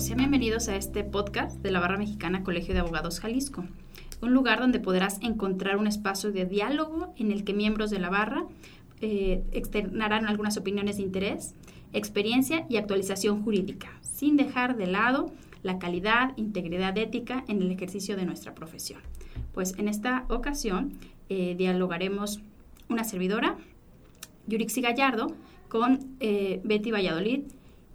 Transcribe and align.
sean 0.00 0.18
bienvenidos 0.18 0.68
a 0.68 0.76
este 0.76 1.02
podcast 1.02 1.60
de 1.60 1.72
la 1.72 1.80
Barra 1.80 1.98
Mexicana 1.98 2.44
Colegio 2.44 2.72
de 2.72 2.78
Abogados 2.78 3.18
Jalisco, 3.18 3.64
un 4.22 4.32
lugar 4.32 4.60
donde 4.60 4.78
podrás 4.78 5.20
encontrar 5.22 5.76
un 5.76 5.88
espacio 5.88 6.30
de 6.30 6.44
diálogo 6.44 7.12
en 7.16 7.32
el 7.32 7.42
que 7.42 7.52
miembros 7.52 7.90
de 7.90 7.98
la 7.98 8.08
barra 8.08 8.44
eh, 9.00 9.42
externarán 9.50 10.26
algunas 10.26 10.56
opiniones 10.56 10.98
de 10.98 11.02
interés, 11.02 11.56
experiencia 11.92 12.64
y 12.68 12.76
actualización 12.76 13.42
jurídica, 13.42 13.88
sin 14.02 14.36
dejar 14.36 14.76
de 14.76 14.86
lado 14.86 15.32
la 15.64 15.80
calidad, 15.80 16.32
integridad 16.36 16.96
ética 16.96 17.44
en 17.48 17.60
el 17.60 17.72
ejercicio 17.72 18.14
de 18.14 18.24
nuestra 18.24 18.54
profesión. 18.54 19.00
Pues 19.52 19.74
en 19.78 19.88
esta 19.88 20.26
ocasión 20.28 20.92
eh, 21.28 21.56
dialogaremos 21.58 22.40
una 22.88 23.02
servidora, 23.02 23.56
Yurixi 24.46 24.80
Gallardo, 24.80 25.34
con 25.68 25.98
eh, 26.20 26.60
Betty 26.62 26.92
Valladolid 26.92 27.40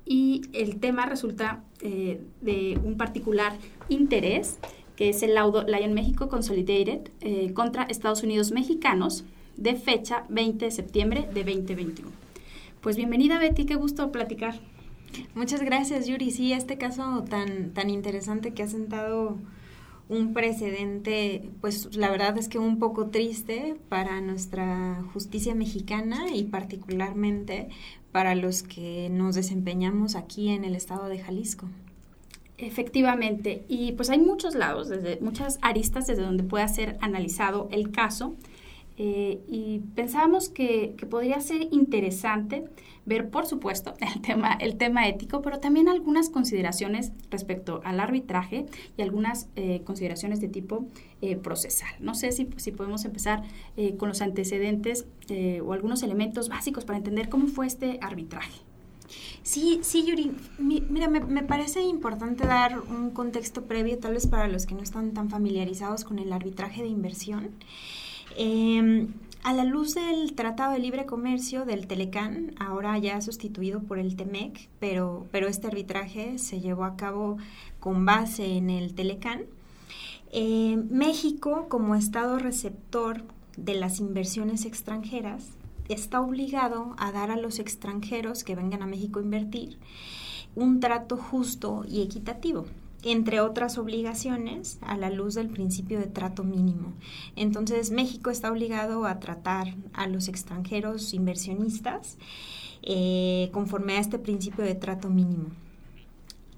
y 0.05 0.41
el 0.53 0.79
tema 0.79 1.05
resulta 1.05 1.63
eh, 1.81 2.21
de 2.41 2.79
un 2.83 2.97
particular 2.97 3.53
interés, 3.89 4.59
que 4.95 5.09
es 5.09 5.23
el 5.23 5.35
laudo 5.35 5.63
Lion 5.63 5.93
México 5.93 6.29
Consolidated 6.29 7.09
eh, 7.21 7.53
contra 7.53 7.83
Estados 7.83 8.23
Unidos 8.23 8.51
mexicanos 8.51 9.23
de 9.57 9.75
fecha 9.75 10.25
20 10.29 10.65
de 10.65 10.71
septiembre 10.71 11.29
de 11.33 11.43
2021. 11.43 12.11
Pues 12.81 12.97
bienvenida 12.97 13.39
Betty, 13.39 13.65
qué 13.65 13.75
gusto 13.75 14.11
platicar. 14.11 14.59
Muchas 15.35 15.61
gracias 15.61 16.07
Yuri, 16.07 16.31
sí, 16.31 16.53
este 16.53 16.77
caso 16.77 17.23
tan, 17.29 17.71
tan 17.71 17.89
interesante 17.89 18.53
que 18.53 18.63
ha 18.63 18.67
sentado 18.67 19.37
un 20.13 20.33
precedente, 20.33 21.49
pues 21.61 21.95
la 21.95 22.09
verdad 22.09 22.37
es 22.37 22.47
que 22.47 22.59
un 22.59 22.79
poco 22.79 23.07
triste 23.07 23.75
para 23.89 24.21
nuestra 24.21 25.03
justicia 25.13 25.55
mexicana 25.55 26.27
y 26.33 26.45
particularmente 26.45 27.69
para 28.11 28.35
los 28.35 28.63
que 28.63 29.09
nos 29.09 29.35
desempeñamos 29.35 30.15
aquí 30.15 30.49
en 30.49 30.63
el 30.63 30.75
estado 30.75 31.07
de 31.07 31.19
Jalisco. 31.19 31.67
Efectivamente, 32.57 33.65
y 33.67 33.93
pues 33.93 34.09
hay 34.09 34.19
muchos 34.19 34.55
lados, 34.55 34.87
desde 34.87 35.19
muchas 35.19 35.57
aristas 35.61 36.05
desde 36.07 36.21
donde 36.21 36.43
puede 36.43 36.67
ser 36.67 36.97
analizado 37.01 37.67
el 37.71 37.91
caso. 37.91 38.35
Eh, 38.97 39.41
y 39.47 39.79
pensábamos 39.95 40.49
que, 40.49 40.93
que, 40.97 41.05
podría 41.05 41.39
ser 41.39 41.67
interesante 41.71 42.65
ver, 43.05 43.29
por 43.29 43.45
supuesto, 43.45 43.93
el 44.15 44.21
tema, 44.21 44.53
el 44.53 44.77
tema 44.77 45.07
ético, 45.07 45.41
pero 45.41 45.59
también 45.59 45.89
algunas 45.89 46.29
consideraciones 46.29 47.11
respecto 47.29 47.81
al 47.83 47.99
arbitraje 47.99 48.65
y 48.97 49.01
algunas 49.01 49.49
eh, 49.55 49.81
consideraciones 49.85 50.39
de 50.39 50.47
tipo 50.47 50.85
eh, 51.21 51.35
procesal. 51.35 51.93
No 51.99 52.15
sé 52.15 52.31
si, 52.31 52.47
si 52.57 52.71
podemos 52.71 53.05
empezar 53.05 53.43
eh, 53.77 53.95
con 53.97 54.09
los 54.09 54.21
antecedentes 54.21 55.05
o 55.65 55.73
algunos 55.73 56.03
elementos 56.03 56.49
básicos 56.49 56.83
para 56.83 56.97
entender 56.97 57.29
cómo 57.29 57.47
fue 57.47 57.65
este 57.65 57.97
arbitraje. 58.01 58.59
Sí, 59.41 59.79
sí, 59.81 60.05
Yuri. 60.05 60.31
mira, 60.59 61.07
me, 61.07 61.21
me, 61.21 61.43
parece 61.43 61.81
importante 61.81 62.45
dar 62.45 62.79
un 62.79 63.11
contexto 63.11 63.63
previo, 63.63 63.97
tal 63.99 64.13
vez 64.13 64.27
para 64.27 64.47
los 64.47 64.65
que 64.65 64.75
no 64.75 64.81
están 64.81 65.13
tan 65.13 65.29
familiarizados 65.29 66.03
con 66.03 66.19
el 66.19 66.31
arbitraje 66.33 66.81
de 66.81 66.89
inversión. 66.89 67.51
Eh, 68.37 69.07
a 69.43 69.51
la 69.51 69.65
luz 69.65 69.95
del 69.95 70.35
Tratado 70.35 70.71
de 70.71 70.79
Libre 70.79 71.05
Comercio 71.05 71.65
del 71.65 71.85
Telecán, 71.85 72.55
ahora 72.59 72.97
ya 72.97 73.19
sustituido 73.19 73.81
por 73.81 73.99
el 73.99 74.15
TEMEC, 74.15 74.69
pero, 74.79 75.27
pero 75.31 75.49
este 75.49 75.67
arbitraje 75.67 76.37
se 76.37 76.61
llevó 76.61 76.85
a 76.85 76.95
cabo 76.95 77.37
con 77.81 78.05
base 78.05 78.55
en 78.55 78.69
el 78.69 78.95
Telecán, 78.95 79.41
eh, 80.31 80.81
México, 80.89 81.67
como 81.67 81.93
Estado 81.95 82.39
receptor 82.39 83.25
de 83.57 83.75
las 83.75 83.99
inversiones 83.99 84.63
extranjeras, 84.63 85.49
está 85.89 86.21
obligado 86.21 86.95
a 86.97 87.11
dar 87.11 87.29
a 87.29 87.35
los 87.35 87.59
extranjeros 87.59 88.45
que 88.45 88.55
vengan 88.55 88.81
a 88.81 88.87
México 88.87 89.19
a 89.19 89.23
invertir 89.23 89.77
un 90.55 90.79
trato 90.79 91.17
justo 91.17 91.83
y 91.85 92.01
equitativo 92.01 92.65
entre 93.03 93.41
otras 93.41 93.77
obligaciones, 93.77 94.79
a 94.81 94.97
la 94.97 95.09
luz 95.09 95.35
del 95.35 95.49
principio 95.49 95.99
de 95.99 96.07
trato 96.07 96.43
mínimo. 96.43 96.93
Entonces, 97.35 97.91
México 97.91 98.29
está 98.29 98.51
obligado 98.51 99.05
a 99.05 99.19
tratar 99.19 99.75
a 99.93 100.07
los 100.07 100.27
extranjeros 100.27 101.13
inversionistas 101.13 102.17
eh, 102.81 103.49
conforme 103.53 103.93
a 103.93 103.99
este 103.99 104.19
principio 104.19 104.63
de 104.63 104.75
trato 104.75 105.09
mínimo. 105.09 105.49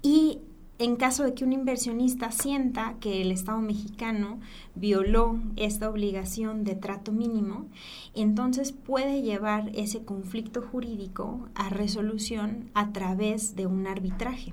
Y 0.02 0.40
en 0.78 0.96
caso 0.96 1.24
de 1.24 1.32
que 1.32 1.44
un 1.44 1.52
inversionista 1.52 2.30
sienta 2.30 2.96
que 3.00 3.22
el 3.22 3.32
Estado 3.32 3.60
mexicano 3.60 4.40
violó 4.74 5.40
esta 5.56 5.88
obligación 5.88 6.64
de 6.64 6.74
trato 6.74 7.12
mínimo, 7.12 7.66
entonces 8.14 8.72
puede 8.72 9.22
llevar 9.22 9.70
ese 9.74 10.04
conflicto 10.04 10.60
jurídico 10.60 11.48
a 11.54 11.70
resolución 11.70 12.70
a 12.74 12.92
través 12.92 13.56
de 13.56 13.66
un 13.66 13.86
arbitraje. 13.86 14.52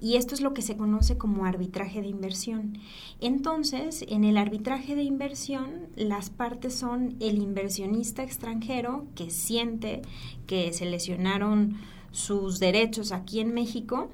Y 0.00 0.16
esto 0.16 0.34
es 0.34 0.40
lo 0.40 0.54
que 0.54 0.62
se 0.62 0.76
conoce 0.76 1.16
como 1.16 1.44
arbitraje 1.44 2.00
de 2.00 2.08
inversión. 2.08 2.78
Entonces, 3.20 4.04
en 4.08 4.24
el 4.24 4.36
arbitraje 4.36 4.94
de 4.94 5.02
inversión, 5.02 5.88
las 5.96 6.30
partes 6.30 6.74
son 6.74 7.16
el 7.20 7.38
inversionista 7.38 8.22
extranjero 8.22 9.06
que 9.14 9.30
siente 9.30 10.02
que 10.46 10.72
se 10.72 10.84
lesionaron 10.84 11.76
sus 12.12 12.58
derechos 12.58 13.12
aquí 13.12 13.40
en 13.40 13.54
México, 13.54 14.10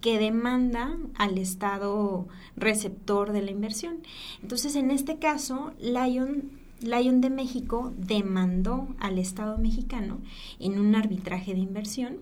que 0.00 0.18
demanda 0.18 0.96
al 1.14 1.36
Estado 1.36 2.26
receptor 2.56 3.32
de 3.32 3.42
la 3.42 3.50
inversión. 3.50 3.98
Entonces, 4.42 4.74
en 4.76 4.90
este 4.90 5.18
caso, 5.18 5.72
Lion 5.78 6.60
Lion 6.80 7.20
de 7.20 7.28
México 7.28 7.92
demandó 7.98 8.88
al 8.98 9.18
Estado 9.18 9.58
mexicano 9.58 10.18
en 10.58 10.78
un 10.78 10.94
arbitraje 10.94 11.52
de 11.52 11.60
inversión 11.60 12.20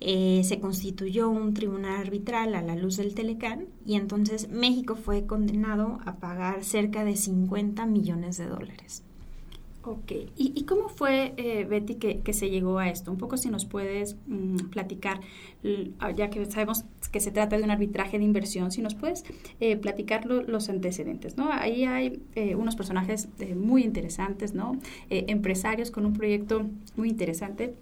eh, 0.00 0.42
se 0.44 0.60
constituyó 0.60 1.30
un 1.30 1.54
tribunal 1.54 2.00
arbitral 2.00 2.54
a 2.54 2.62
la 2.62 2.76
luz 2.76 2.96
del 2.96 3.14
Telecán 3.14 3.66
y 3.86 3.94
entonces 3.94 4.48
México 4.48 4.96
fue 4.96 5.26
condenado 5.26 6.00
a 6.04 6.16
pagar 6.16 6.64
cerca 6.64 7.04
de 7.04 7.16
50 7.16 7.86
millones 7.86 8.36
de 8.38 8.46
dólares. 8.46 9.04
Ok, 9.84 10.12
¿y, 10.36 10.62
cómo 10.62 10.88
fue, 10.88 11.34
eh, 11.36 11.64
Betty, 11.64 11.96
que, 11.96 12.32
se 12.32 12.50
llegó 12.50 12.78
a 12.78 12.88
esto? 12.88 13.10
Un 13.10 13.18
poco 13.18 13.36
si 13.36 13.50
nos 13.50 13.64
puedes 13.64 14.16
mm, 14.28 14.68
platicar, 14.70 15.20
ya 16.14 16.30
que 16.30 16.46
sabemos 16.46 16.84
que 17.10 17.18
se 17.18 17.32
trata 17.32 17.58
de 17.58 17.64
un 17.64 17.70
arbitraje 17.72 18.16
de 18.16 18.24
inversión, 18.24 18.70
si 18.70 18.80
nos 18.80 18.94
puedes 18.94 19.24
eh, 19.58 19.76
platicar 19.76 20.24
los 20.26 20.68
antecedentes, 20.68 21.36
¿no? 21.36 21.50
Ahí 21.50 21.84
hay 21.84 22.22
unos 22.56 22.76
personajes 22.76 23.28
muy 23.56 23.82
interesantes, 23.82 24.54
¿no? 24.54 24.78
empresarios 25.10 25.90
con 25.90 26.06
un 26.06 26.12
proyecto 26.12 26.64
muy 26.94 27.08
interesante, 27.08 27.74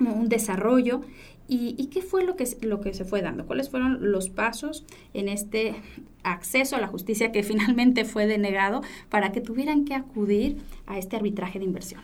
un 0.00 0.28
desarrollo 0.28 1.02
¿Y, 1.50 1.86
qué 1.86 2.02
fue 2.02 2.24
lo 2.24 2.36
que, 2.36 2.46
lo 2.60 2.82
que 2.82 2.92
se 2.92 3.06
fue 3.06 3.22
dando? 3.22 3.46
¿Cuáles 3.46 3.70
fueron 3.70 4.12
los 4.12 4.28
pasos 4.28 4.84
en 5.14 5.30
este 5.30 5.76
acceso 6.22 6.76
a 6.76 6.80
la 6.80 6.88
justicia 6.88 7.32
que 7.32 7.42
finalmente 7.42 8.04
fue 8.04 8.26
denegado 8.26 8.82
para 9.08 9.32
que 9.32 9.40
tuvieran 9.40 9.86
que 9.86 9.94
acudir 9.94 10.58
a 10.86 10.98
este 10.98 11.16
arbitraje 11.16 11.58
de 11.58 11.64
inversión? 11.64 12.02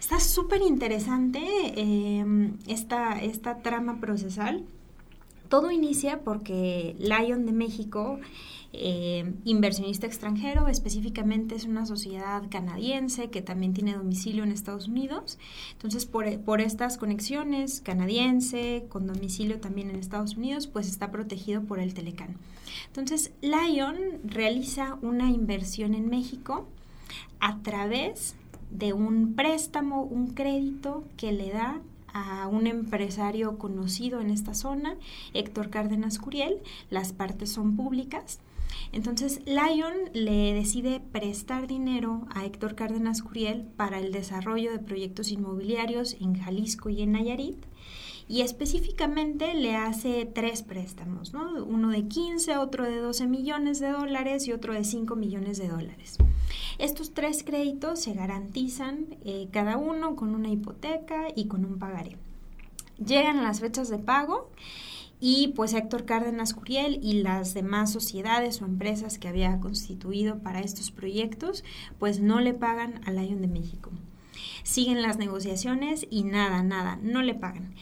Está 0.00 0.18
súper 0.18 0.62
interesante 0.62 1.40
em, 1.76 2.54
esta, 2.66 3.22
esta 3.22 3.58
trama 3.58 4.00
procesal. 4.00 4.64
Todo 5.48 5.70
inicia 5.70 6.20
porque 6.20 6.96
Lion 6.98 7.46
de 7.46 7.52
México 7.52 8.18
eh, 8.72 9.34
inversionista 9.44 10.06
extranjero, 10.06 10.68
específicamente 10.68 11.56
es 11.56 11.64
una 11.64 11.86
sociedad 11.86 12.42
canadiense 12.50 13.28
que 13.28 13.42
también 13.42 13.72
tiene 13.74 13.94
domicilio 13.94 14.44
en 14.44 14.52
Estados 14.52 14.86
Unidos. 14.86 15.38
Entonces, 15.72 16.06
por, 16.06 16.60
estas 16.60 16.96
conexiones, 16.96 17.80
canadiense, 17.80 18.84
con 18.88 19.06
domicilio 19.06 19.58
también 19.58 19.90
en 19.90 19.96
Estados 19.96 20.36
Unidos, 20.36 20.68
pues 20.68 20.88
está 20.88 21.10
protegido 21.10 21.62
por 21.62 21.80
el 21.80 21.94
Telecán. 21.94 22.36
Entonces, 22.86 23.32
Lion 23.40 23.96
realiza 24.24 24.98
una 25.02 25.30
inversión 25.30 25.94
en 25.94 26.08
México 26.08 26.68
a 27.40 27.58
través 27.62 28.36
de 28.70 28.92
un 28.92 29.34
préstamo, 29.34 30.02
un 30.02 30.28
crédito 30.28 31.02
que 31.16 31.32
le 31.32 31.50
da 31.50 31.80
a 32.12 32.48
un 32.48 32.66
empresario 32.66 33.58
conocido 33.58 34.20
en 34.20 34.30
esta 34.30 34.54
zona, 34.54 34.96
Héctor 35.34 35.70
Cárdenas 35.70 36.18
Curiel. 36.18 36.58
Las 36.88 37.12
partes 37.12 37.50
son 37.52 37.76
públicas. 37.76 38.38
Entonces, 38.92 39.40
Lion 39.46 39.94
le 40.12 40.52
decide 40.52 41.00
prestar 41.00 41.66
dinero 41.66 42.26
a 42.30 42.44
Héctor 42.44 42.74
Cárdenas 42.74 43.22
Curiel 43.22 43.62
para 43.76 43.98
el 43.98 44.12
desarrollo 44.12 44.72
de 44.72 44.78
proyectos 44.78 45.30
inmobiliarios 45.30 46.16
en 46.20 46.34
Jalisco 46.34 46.90
y 46.90 47.02
en 47.02 47.12
Nayarit. 47.12 47.64
Y 48.28 48.42
específicamente 48.42 49.54
le 49.54 49.74
hace 49.74 50.24
tres 50.24 50.62
préstamos, 50.62 51.32
¿no? 51.32 51.64
Uno 51.64 51.90
de 51.90 52.06
15, 52.06 52.58
otro 52.58 52.84
de 52.84 52.98
12 52.98 53.26
millones 53.26 53.80
de 53.80 53.90
dólares 53.90 54.46
y 54.46 54.52
otro 54.52 54.72
de 54.72 54.84
5 54.84 55.16
millones 55.16 55.58
de 55.58 55.66
dólares. 55.66 56.18
Estos 56.78 57.12
tres 57.12 57.42
créditos 57.42 58.00
se 58.00 58.14
garantizan 58.14 59.16
eh, 59.24 59.48
cada 59.52 59.76
uno 59.76 60.14
con 60.16 60.34
una 60.34 60.48
hipoteca 60.48 61.26
y 61.34 61.46
con 61.46 61.64
un 61.64 61.78
pagaré. 61.78 62.16
Llegan 63.04 63.42
las 63.42 63.60
fechas 63.60 63.88
de 63.88 63.98
pago 63.98 64.50
y 65.20 65.48
pues 65.48 65.74
Héctor 65.74 66.06
Cárdenas 66.06 66.54
Curiel 66.54 66.98
y 67.02 67.22
las 67.22 67.52
demás 67.52 67.92
sociedades 67.92 68.62
o 68.62 68.64
empresas 68.64 69.18
que 69.18 69.28
había 69.28 69.60
constituido 69.60 70.38
para 70.38 70.60
estos 70.60 70.90
proyectos, 70.90 71.62
pues 71.98 72.20
no 72.20 72.40
le 72.40 72.54
pagan 72.54 73.00
al 73.04 73.16
Lion 73.16 73.42
de 73.42 73.48
México. 73.48 73.90
Siguen 74.62 75.02
las 75.02 75.18
negociaciones 75.18 76.06
y 76.10 76.24
nada, 76.24 76.62
nada, 76.62 76.98
no 77.02 77.22
le 77.22 77.34
pagan. 77.34 77.74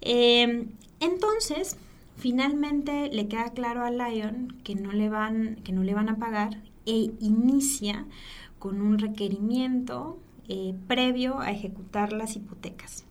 Em, 0.00 0.70
entonces, 0.98 1.76
finalmente 2.16 3.08
le 3.12 3.28
queda 3.28 3.50
claro 3.50 3.84
a 3.84 3.90
Lion 3.90 4.56
que 4.64 4.74
no 4.74 4.90
le 4.92 5.08
van, 5.08 5.56
que 5.62 5.72
no 5.72 5.84
le 5.84 5.94
van 5.94 6.08
a 6.08 6.16
pagar 6.16 6.60
e 6.84 7.12
inicia 7.20 8.06
con 8.58 8.80
un 8.82 8.98
requerimiento 8.98 10.18
eh, 10.48 10.74
previo 10.88 11.38
a 11.38 11.52
ejecutar 11.52 12.12
las 12.12 12.34
hipotecas. 12.34 13.04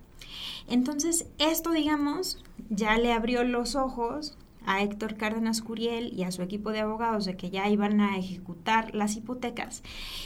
Entonces, 0.68 1.28
esto, 1.38 1.72
digamos, 1.72 2.44
ya 2.69 2.98
le 2.98 3.13
abrió 3.13 3.44
los 3.44 3.75
ojos 3.75 4.38
a 4.66 4.81
Héctor 4.81 5.18
Cárdenas 5.18 5.62
Curiel 5.62 6.13
y 6.13 6.24
a 6.24 6.31
su 6.31 6.42
equipo 6.42 6.72
de 6.72 6.81
abogados 6.81 7.25
de 7.25 7.36
que 7.36 7.50
ya 7.50 7.68
iban 7.69 8.00
a 8.00 8.18
ejecutar 8.18 8.94
las 8.94 9.16
hipotecas. 9.16 9.84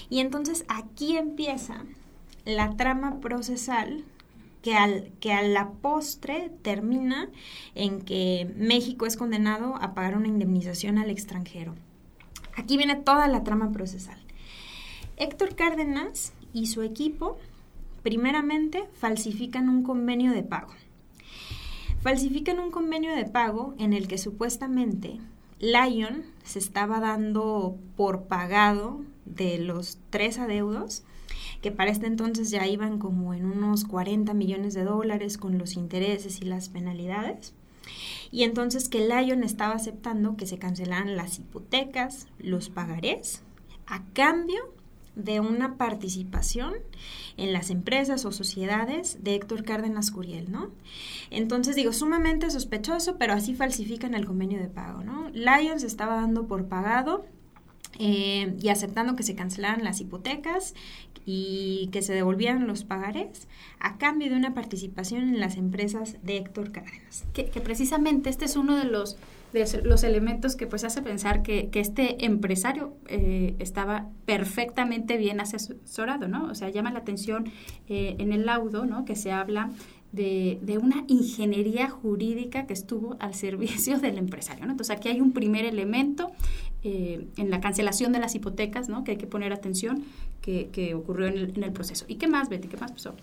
Y 0.10 0.20
entonces 0.20 0.66
aquí 0.68 1.18
empieza 1.18 1.86
la 2.46 2.76
trama 2.76 3.20
procesal 3.22 4.04
que, 4.62 4.76
al, 4.76 5.12
que 5.20 5.32
a 5.32 5.42
la 5.42 5.72
postre 5.72 6.52
termina 6.62 7.30
en 7.76 8.02
que 8.02 8.52
México 8.58 9.06
es 9.06 9.16
condenado 9.16 9.76
a 9.76 9.94
pagar 9.94 10.18
una 10.18 10.28
indemnización 10.28 10.98
al 10.98 11.10
extranjero. 11.10 11.76
Aquí 12.56 12.78
viene 12.78 12.96
toda 12.96 13.28
la 13.28 13.44
trama 13.44 13.72
procesal. 13.72 14.20
Héctor 15.18 15.56
Cárdenas 15.56 16.34
y 16.54 16.68
su 16.68 16.82
equipo, 16.82 17.38
primeramente, 18.06 18.86
falsifican 18.94 19.68
un 19.68 19.84
convenio 19.84 20.32
de 20.32 20.44
pago 20.44 20.72
falsifican 22.06 22.60
un 22.60 22.70
convenio 22.70 23.16
de 23.16 23.26
pago 23.26 23.74
en 23.80 23.92
el 23.92 24.08
que 24.08 24.20
supuestamente 24.20 25.20
Lion 25.60 26.22
se 26.44 26.60
estaba 26.60 27.00
dando 27.00 27.80
por 27.98 28.26
pagado 28.26 29.02
de 29.26 29.58
los 29.58 29.98
tres 30.12 30.38
adeudos, 30.38 31.02
que 31.64 31.72
para 31.72 31.90
este 31.90 32.06
entonces 32.06 32.52
ya 32.52 32.68
iban 32.68 33.00
como 33.00 33.34
en 33.34 33.46
unos 33.46 33.86
40 33.86 34.36
millones 34.36 34.76
de 34.76 34.84
dólares 34.84 35.40
con 35.40 35.58
los 35.58 35.74
intereses 35.74 36.42
y 36.42 36.46
las 36.46 36.70
penalidades. 36.70 37.56
Y 38.30 38.44
entonces 38.44 38.88
que 38.88 39.08
Lion 39.08 39.44
estaba 39.44 39.74
aceptando 39.74 40.38
que 40.38 40.46
se 40.46 40.60
cancelaran 40.60 41.16
las 41.16 41.40
hipotecas, 41.40 42.28
los 42.38 42.70
pagarés, 42.70 43.42
a 43.88 44.04
cambio 44.14 44.75
de 45.16 45.40
una 45.40 45.78
participación 45.78 46.74
en 47.38 47.54
las 47.54 47.70
empresas 47.70 48.26
o 48.26 48.32
sociedades 48.32 49.24
de 49.24 49.36
Héctor 49.36 49.64
Cárdenas 49.64 50.12
Curiel, 50.12 50.52
¿no? 50.52 50.72
Entonces 51.30 51.76
digo, 51.76 51.94
sumamente 51.94 52.50
sospechoso, 52.50 53.18
pero 53.18 53.34
así 53.34 53.56
falsifican 53.56 54.14
el 54.14 54.26
convenio 54.26 54.60
de 54.60 54.68
pago, 54.68 55.04
¿no? 55.04 55.30
Lions 55.30 55.84
estaba 55.84 56.16
dando 56.16 56.48
por 56.48 56.68
pagado 56.68 57.26
eh, 57.98 58.56
y 58.62 58.70
aceptando 58.70 59.16
que 59.16 59.24
se 59.24 59.36
cancelaran 59.36 59.84
las 59.84 60.02
hipotecas 60.02 60.74
y 61.26 61.90
que 61.92 62.02
se 62.02 62.14
devolvieran 62.14 62.68
los 62.68 62.84
pagares 62.84 63.48
a 63.80 63.98
cambio 63.98 64.30
de 64.30 64.36
una 64.36 64.54
participación 64.54 65.24
en 65.24 65.40
las 65.40 65.56
empresas 65.56 66.18
de 66.24 66.38
Héctor 66.38 66.72
Cárdenas. 66.72 67.26
Que, 67.34 67.46
que 67.46 67.62
precisamente 67.62 68.30
este 68.30 68.46
es 68.46 68.56
uno 68.56 68.76
de 68.76 68.84
los 68.84 69.18
de 69.54 69.82
los 69.84 70.04
elementos 70.04 70.56
que 70.56 70.68
pues 70.68 70.84
hace 70.84 71.02
pensar 71.02 71.42
que, 71.42 71.70
este 71.74 72.26
empresario 72.26 72.96
eh, 73.08 73.56
estaba 73.60 74.10
perfectamente 74.26 75.18
bien 75.18 75.40
asesorado, 75.40 76.28
¿no? 76.28 76.46
O 76.48 76.56
sea, 76.56 76.70
llama 76.70 76.92
la 76.92 77.00
atención 77.00 77.52
eh, 77.88 78.16
en 78.20 78.34
el 78.34 78.46
laudo, 78.46 78.86
¿no? 78.86 79.06
Que 79.06 79.16
se 79.16 79.32
habla 79.32 79.72
de, 80.12 80.80
una 80.82 81.04
ingeniería 81.08 81.90
jurídica 81.90 82.66
que 82.66 82.74
estuvo 82.74 83.18
al 83.20 83.34
servicio 83.46 84.00
del 84.00 84.18
empresario, 84.18 84.66
¿no? 84.66 84.72
Entonces 84.72 84.96
aquí 84.96 85.10
hay 85.10 85.22
un 85.22 85.32
primer 85.32 85.66
elemento 85.66 86.32
eh, 86.84 87.28
en 87.38 87.50
la 87.50 87.60
cancelación 87.60 88.12
de 88.12 88.20
las 88.20 88.36
hipotecas, 88.36 88.90
¿no? 88.90 89.04
Que 89.04 89.12
hay 89.12 89.18
que 89.18 89.28
poner 89.28 89.54
atención 89.54 90.04
que, 90.42 90.94
ocurrió 90.96 91.28
en 91.28 91.38
el, 91.38 91.54
en 91.56 91.64
el, 91.64 91.72
proceso. 91.72 92.06
¿Y 92.08 92.16
qué 92.16 92.28
más, 92.28 92.50
Betty? 92.50 92.68
¿Qué 92.68 92.78
más 92.78 92.92
pasó? 92.92 93.16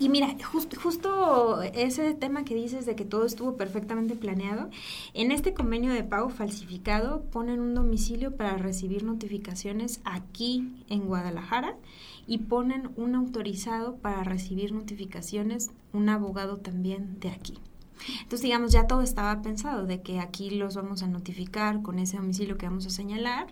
Y 0.00 0.08
mira, 0.08 0.36
justo 0.44 1.62
ese 1.62 2.14
tema 2.14 2.44
que 2.44 2.54
dices 2.54 2.86
de 2.86 2.94
que 2.94 3.04
todo 3.04 3.24
estuvo 3.24 3.56
perfectamente 3.56 4.14
planeado, 4.14 4.70
en 5.12 5.32
este 5.32 5.54
convenio 5.54 5.92
de 5.92 6.04
pago 6.04 6.30
falsificado 6.30 7.22
ponen 7.32 7.58
un 7.58 7.74
domicilio 7.74 8.36
para 8.36 8.58
recibir 8.58 9.02
notificaciones 9.02 10.00
aquí 10.04 10.84
en 10.88 11.06
Guadalajara 11.06 11.76
y 12.28 12.38
ponen 12.38 12.90
un 12.96 13.16
autorizado 13.16 13.96
para 13.96 14.22
recibir 14.22 14.72
notificaciones, 14.72 15.72
un 15.92 16.08
abogado 16.08 16.58
también 16.58 17.18
de 17.18 17.30
aquí. 17.30 17.58
Entonces, 18.18 18.42
digamos, 18.42 18.72
ya 18.72 18.86
todo 18.86 19.02
estaba 19.02 19.42
pensado 19.42 19.86
de 19.86 20.00
que 20.00 20.20
aquí 20.20 20.50
los 20.50 20.76
vamos 20.76 21.02
a 21.02 21.08
notificar 21.08 21.82
con 21.82 21.98
ese 21.98 22.16
domicilio 22.16 22.56
que 22.58 22.66
vamos 22.66 22.86
a 22.86 22.90
señalar. 22.90 23.48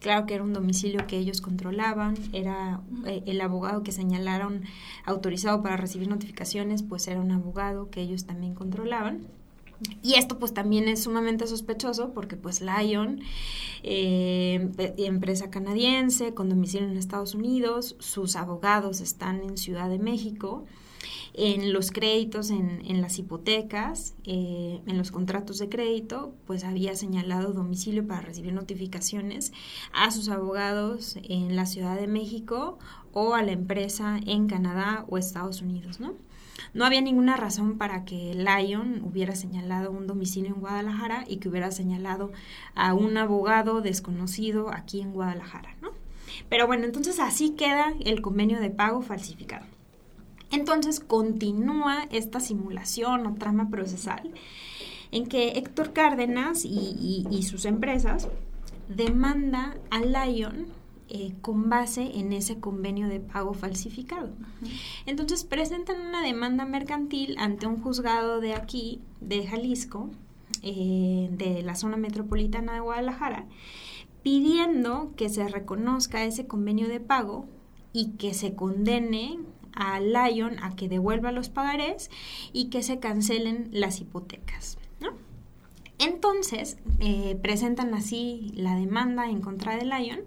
Claro 0.00 0.26
que 0.26 0.34
era 0.34 0.44
un 0.44 0.52
domicilio 0.52 1.06
que 1.06 1.18
ellos 1.18 1.40
controlaban, 1.40 2.16
era 2.32 2.80
eh, 3.06 3.22
el 3.26 3.40
abogado 3.40 3.82
que 3.82 3.92
señalaron 3.92 4.62
autorizado 5.04 5.62
para 5.62 5.76
recibir 5.76 6.08
notificaciones, 6.08 6.82
pues 6.82 7.06
era 7.08 7.20
un 7.20 7.32
abogado 7.32 7.90
que 7.90 8.00
ellos 8.00 8.24
también 8.24 8.54
controlaban. 8.54 9.26
Y 10.02 10.14
esto 10.14 10.38
pues 10.38 10.52
también 10.52 10.88
es 10.88 11.04
sumamente 11.04 11.46
sospechoso 11.46 12.12
porque 12.12 12.36
pues 12.36 12.60
Lion, 12.60 13.20
eh, 13.82 14.68
empresa 14.98 15.48
canadiense 15.50 16.34
con 16.34 16.50
domicilio 16.50 16.88
en 16.88 16.98
Estados 16.98 17.34
Unidos, 17.34 17.96
sus 17.98 18.36
abogados 18.36 19.00
están 19.00 19.42
en 19.42 19.56
Ciudad 19.56 19.88
de 19.88 19.98
México 19.98 20.66
en 21.34 21.72
los 21.72 21.90
créditos, 21.90 22.50
en, 22.50 22.82
en 22.84 23.00
las 23.00 23.18
hipotecas, 23.18 24.14
eh, 24.24 24.80
en 24.86 24.98
los 24.98 25.10
contratos 25.10 25.58
de 25.58 25.68
crédito, 25.68 26.34
pues 26.46 26.64
había 26.64 26.94
señalado 26.96 27.52
domicilio 27.52 28.06
para 28.06 28.20
recibir 28.20 28.52
notificaciones 28.52 29.52
a 29.92 30.10
sus 30.10 30.28
abogados 30.28 31.16
en 31.22 31.56
la 31.56 31.66
Ciudad 31.66 31.98
de 31.98 32.06
México 32.06 32.78
o 33.12 33.34
a 33.34 33.42
la 33.42 33.52
empresa 33.52 34.18
en 34.26 34.46
Canadá 34.46 35.04
o 35.08 35.18
Estados 35.18 35.62
Unidos, 35.62 36.00
¿no? 36.00 36.14
No 36.74 36.84
había 36.84 37.00
ninguna 37.00 37.36
razón 37.36 37.78
para 37.78 38.04
que 38.04 38.34
Lion 38.34 39.02
hubiera 39.02 39.34
señalado 39.34 39.90
un 39.90 40.06
domicilio 40.06 40.54
en 40.54 40.60
Guadalajara 40.60 41.24
y 41.26 41.38
que 41.38 41.48
hubiera 41.48 41.70
señalado 41.70 42.32
a 42.74 42.92
un 42.94 43.16
abogado 43.16 43.80
desconocido 43.80 44.70
aquí 44.70 45.00
en 45.00 45.12
Guadalajara, 45.12 45.76
¿no? 45.80 45.90
Pero 46.48 46.66
bueno, 46.66 46.84
entonces 46.84 47.18
así 47.18 47.50
queda 47.50 47.94
el 48.00 48.20
convenio 48.20 48.60
de 48.60 48.70
pago 48.70 49.02
falsificado. 49.02 49.66
Entonces 50.50 51.00
continúa 51.00 52.06
esta 52.10 52.40
simulación 52.40 53.26
o 53.26 53.34
trama 53.34 53.70
procesal 53.70 54.32
en 55.12 55.26
que 55.26 55.50
Héctor 55.50 55.92
Cárdenas 55.92 56.64
y, 56.64 57.42
sus 57.42 57.64
empresas 57.64 58.28
demanda 58.88 59.76
a 59.90 60.00
Lion 60.00 60.66
eh, 61.08 61.34
con 61.40 61.68
base 61.68 62.18
en 62.18 62.32
ese 62.32 62.60
convenio 62.60 63.08
de 63.08 63.18
pago 63.18 63.54
falsificado. 63.54 64.30
Entonces 65.06 65.44
presentan 65.44 66.00
una 66.00 66.22
demanda 66.22 66.64
mercantil 66.64 67.36
ante 67.38 67.66
un 67.66 67.82
juzgado 67.82 68.40
de 68.40 68.54
aquí, 68.54 69.00
de 69.20 69.46
Jalisco, 69.46 70.10
eh, 70.62 71.28
de 71.32 71.62
la 71.62 71.74
zona 71.74 71.96
metropolitana 71.96 72.74
de 72.74 72.80
Guadalajara, 72.80 73.46
pidiendo 74.22 75.12
que 75.16 75.28
se 75.28 75.48
reconozca 75.48 76.24
ese 76.24 76.46
convenio 76.46 76.88
de 76.88 77.00
pago 77.00 77.46
y 77.92 78.12
que 78.12 78.34
se 78.34 78.54
condene 78.54 79.38
a 79.74 80.00
Lion 80.00 80.58
a 80.62 80.74
que 80.76 80.88
devuelva 80.88 81.32
los 81.32 81.48
pagarés 81.48 82.10
y 82.52 82.70
que 82.70 82.82
se 82.82 82.98
cancelen 82.98 83.68
las 83.72 84.00
hipotecas. 84.00 84.78
Entonces, 86.00 86.78
eh, 86.98 87.38
presentan 87.42 87.92
así 87.92 88.52
la 88.54 88.74
demanda 88.74 89.28
en 89.28 89.42
contra 89.42 89.76
de 89.76 89.84
Lion 89.84 90.20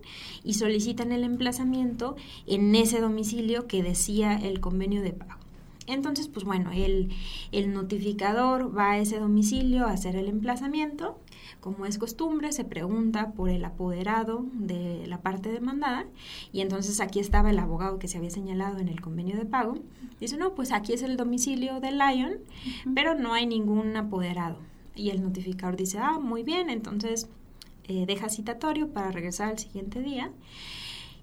y 0.44 0.54
solicitan 0.54 1.12
el 1.12 1.24
emplazamiento 1.24 2.16
en 2.46 2.76
ese 2.76 3.02
domicilio 3.02 3.66
que 3.66 3.82
decía 3.82 4.36
el 4.36 4.60
convenio 4.60 5.02
de 5.02 5.14
pago. 5.14 5.40
Entonces, 5.88 6.28
pues 6.28 6.46
bueno, 6.46 6.72
el, 6.72 7.10
el 7.52 7.74
notificador 7.74 8.78
va 8.78 8.92
a 8.92 9.00
ese 9.00 9.20
domicilio 9.20 9.88
a 9.88 9.92
hacer 9.94 10.16
el 10.16 10.28
emplazamiento 10.28 11.18
como 11.64 11.86
es 11.86 11.98
costumbre, 11.98 12.52
se 12.52 12.66
pregunta 12.66 13.32
por 13.32 13.50
el 13.50 13.64
apoderado 13.64 14.46
de 14.52 15.08
la 15.08 15.22
parte 15.22 15.50
demandada 15.50 16.06
y 16.52 16.60
entonces 16.60 17.00
aquí 17.00 17.22
estaba 17.22 17.52
el 17.52 17.58
abogado 17.58 18.00
que 18.00 18.10
se 18.10 18.18
había 18.18 18.32
señalado 18.32 18.80
en 18.80 18.90
el 18.90 19.00
convenio 19.00 19.38
de 19.38 19.46
pago. 19.46 19.76
Dice, 20.20 20.36
no, 20.36 20.56
pues 20.56 20.74
aquí 20.74 20.92
es 20.92 21.04
el 21.04 21.16
domicilio 21.16 21.80
de 21.80 21.92
Lion, 21.94 22.40
pero 22.94 23.16
no 23.16 23.34
hay 23.34 23.46
ningún 23.46 23.96
apoderado. 23.96 24.58
Y 24.94 25.12
el 25.12 25.24
notificador 25.24 25.78
dice, 25.78 26.00
ah, 26.00 26.20
muy 26.20 26.44
bien, 26.44 26.70
entonces 26.70 27.30
eh, 27.86 28.06
deja 28.06 28.28
citatorio 28.28 28.90
para 28.90 29.12
regresar 29.12 29.48
al 29.48 29.58
siguiente 29.58 30.02
día. 30.02 30.34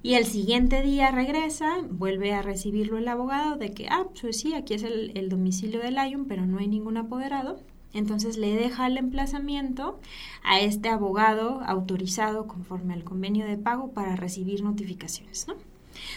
Y 0.03 0.15
el 0.15 0.25
siguiente 0.25 0.81
día 0.81 1.11
regresa, 1.11 1.83
vuelve 1.91 2.33
a 2.33 2.41
recibirlo 2.41 2.97
el 2.97 3.09
abogado 3.09 3.57
de 3.57 3.73
que, 3.73 3.89
ah, 3.91 4.07
pues 4.19 4.41
sí, 4.41 4.55
aquí 4.55 4.73
es 4.73 4.85
el, 4.85 5.13
el 5.19 5.29
domicilio 5.29 5.81
de 5.81 5.91
Lion, 5.91 6.25
pero 6.25 6.47
no 6.47 6.57
hay 6.59 6.67
ningún 6.67 6.97
apoderado. 6.97 7.61
Entonces 7.93 8.37
le 8.37 8.55
deja 8.55 8.87
el 8.87 8.97
emplazamiento 8.99 9.99
a 10.45 10.61
este 10.61 10.89
abogado 10.89 11.61
autorizado 11.67 12.47
conforme 12.47 12.95
al 12.95 13.05
convenio 13.05 13.47
de 13.47 13.57
pago 13.57 13.93
para 13.93 14.17
recibir 14.17 14.63
notificaciones, 14.63 15.47
¿no? 15.49 15.55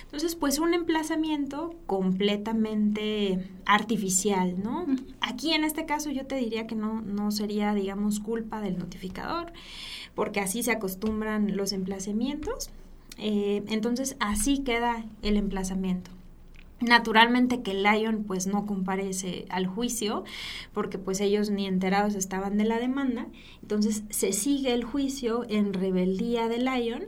Entonces, 0.04 0.36
pues 0.36 0.60
un 0.60 0.74
emplazamiento 0.74 1.74
completamente 1.88 3.50
artificial, 3.66 4.62
¿no? 4.62 4.86
Aquí 5.20 5.52
en 5.54 5.64
este 5.64 5.86
caso 5.86 6.12
yo 6.12 6.26
te 6.26 6.36
diría 6.36 6.68
que 6.68 6.76
no, 6.76 7.02
no 7.02 7.32
sería, 7.32 7.74
digamos, 7.74 8.20
culpa 8.20 8.62
del 8.62 8.78
notificador, 8.78 9.52
porque 10.16 10.40
así 10.40 10.64
se 10.64 10.72
acostumbran 10.72 11.58
los 11.58 11.74
emplazamientos. 11.74 12.70
Eh, 13.18 13.64
entonces, 13.68 14.16
así 14.20 14.60
queda 14.60 15.06
el 15.22 15.38
emplazamiento. 15.38 16.12
Naturalmente 16.84 17.62
que 17.62 17.74
Lyon 17.74 18.26
pues 18.26 18.46
no 18.46 18.66
comparece 18.66 19.46
al 19.50 19.68
juicio 19.68 20.26
porque 20.74 20.98
pues 20.98 21.22
ellos 21.22 21.50
ni 21.50 21.66
enterados 21.66 22.16
estaban 22.16 22.58
de 22.58 22.66
la 22.66 22.78
demanda. 22.78 23.28
Entonces 23.62 24.04
se 24.10 24.34
sigue 24.34 24.74
el 24.74 24.84
juicio 24.84 25.46
en 25.48 25.74
rebeldía 25.74 26.50
de 26.50 26.58
Lyon, 26.58 27.06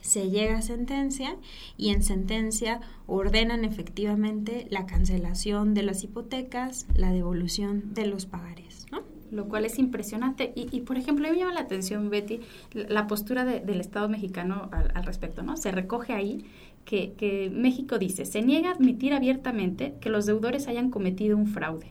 se 0.00 0.30
llega 0.30 0.58
a 0.58 0.62
sentencia 0.62 1.36
y 1.76 1.90
en 1.90 2.02
sentencia 2.02 2.80
ordenan 3.06 3.66
efectivamente 3.66 4.66
la 4.70 4.86
cancelación 4.86 5.74
de 5.74 5.82
las 5.82 6.02
hipotecas, 6.04 6.86
la 6.94 7.12
devolución 7.12 7.92
de 7.92 8.06
los 8.06 8.24
pagares, 8.24 8.86
¿no? 8.90 9.02
Lo 9.30 9.46
cual 9.46 9.66
es 9.66 9.78
impresionante. 9.78 10.54
Y, 10.56 10.74
y 10.74 10.80
por 10.80 10.96
ejemplo, 10.96 11.26
a 11.26 11.30
mí 11.30 11.36
me 11.36 11.42
llama 11.42 11.52
la 11.52 11.60
atención, 11.60 12.08
Betty, 12.08 12.40
la 12.72 13.06
postura 13.06 13.44
del 13.44 13.80
Estado 13.80 14.08
mexicano 14.08 14.70
al, 14.72 14.90
al 14.94 15.04
respecto, 15.04 15.42
¿no? 15.42 15.58
Se 15.58 15.70
recoge 15.70 16.14
ahí 16.14 16.46
que, 16.88 17.52
México 17.54 17.98
dice, 17.98 18.24
se 18.24 18.40
niega 18.40 18.70
a 18.70 18.72
admitir 18.72 19.12
abiertamente 19.12 19.94
que 20.00 20.08
los 20.08 20.24
deudores 20.24 20.68
hayan 20.68 20.90
cometido 20.90 21.36
un 21.36 21.46
fraude. 21.46 21.88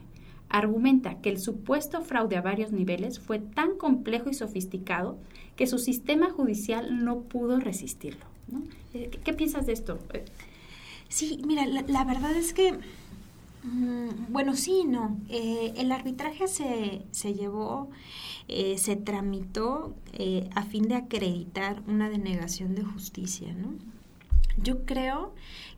Argumenta 0.50 1.22
que 1.22 1.30
el 1.30 1.39
supuesto 1.39 2.01
fraude 2.01 2.36
a 2.36 2.42
varios 2.42 2.72
niveles 2.72 3.20
fue 3.20 3.38
tan 3.38 3.77
complejo 3.77 4.32
y 4.32 4.34
sofisticado 4.34 5.20
que 5.56 5.68
su 5.68 5.77
sistema 5.77 6.32
judicial 6.32 7.06
no 7.06 7.22
pudo 7.22 7.60
resistirlo. 7.60 8.25
Eh, 8.96 9.12
¿Qué, 9.24 9.34
piensas 9.34 9.68
de 9.68 9.74
esto? 9.74 10.00
Sí, 11.10 11.42
mira, 11.46 11.68
la, 11.68 12.04
verdad 12.04 12.36
es 12.36 12.54
que, 12.54 12.74
mm, 13.63 14.30
bueno, 14.30 14.56
sí, 14.56 14.84
no. 14.84 15.20
Eh, 15.30 15.74
el 15.77 15.92
arbitraje 15.92 16.48
se, 16.48 17.04
se 17.12 17.36
llevó, 17.36 17.89
eh, 18.48 18.80
se 18.80 18.96
tramitó 18.96 19.94
a 20.56 20.63
fin 20.63 20.88
de 20.88 20.96
acreditar 20.96 21.84
una 21.88 22.10
denegación 22.10 22.74
de 22.74 22.84
justicia, 22.84 23.54
¿no? 23.54 23.97
Yo 24.62 24.86
creo 24.86 25.34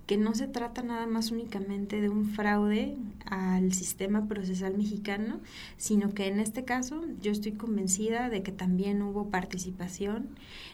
que 0.07 0.17
no 0.17 0.33
se 0.33 0.47
trata 0.47 0.81
nada 0.81 1.05
más 1.05 1.31
únicamente 1.31 2.01
de 2.01 2.09
un 2.09 2.25
fraude 2.25 2.97
al 3.25 3.73
sistema 3.73 4.27
procesal 4.27 4.75
mexicano, 4.75 5.39
sino 5.77 6.13
que 6.13 6.27
en 6.27 6.39
este 6.39 6.65
caso 6.65 7.03
yo 7.21 7.31
estoy 7.31 7.51
convencida 7.51 8.29
de 8.29 8.41
que 8.41 8.51
también 8.51 9.03
hubo 9.03 9.29
participación 9.29 10.29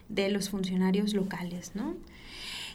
de 0.07 0.29
los 0.29 0.49
funcionarios 0.49 1.13
locales, 1.13 1.71
¿no? 1.75 1.95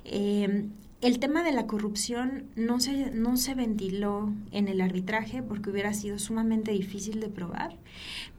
Eh, 0.05 0.67
el 1.01 1.19
tema 1.19 1.43
de 1.43 1.53
la 1.53 1.67
corrupción 1.67 2.45
no 2.57 2.79
se, 2.79 3.11
no 3.11 3.39
se 3.39 3.55
ventiló 3.55 4.33
en 4.53 4.69
el 4.69 4.83
arbitraje 4.83 5.43
porque 5.43 5.71
hubiera 5.71 5.95
sido 5.95 6.19
sumamente 6.19 6.73
difícil 6.73 7.21
de 7.21 7.29
probar, 7.29 7.77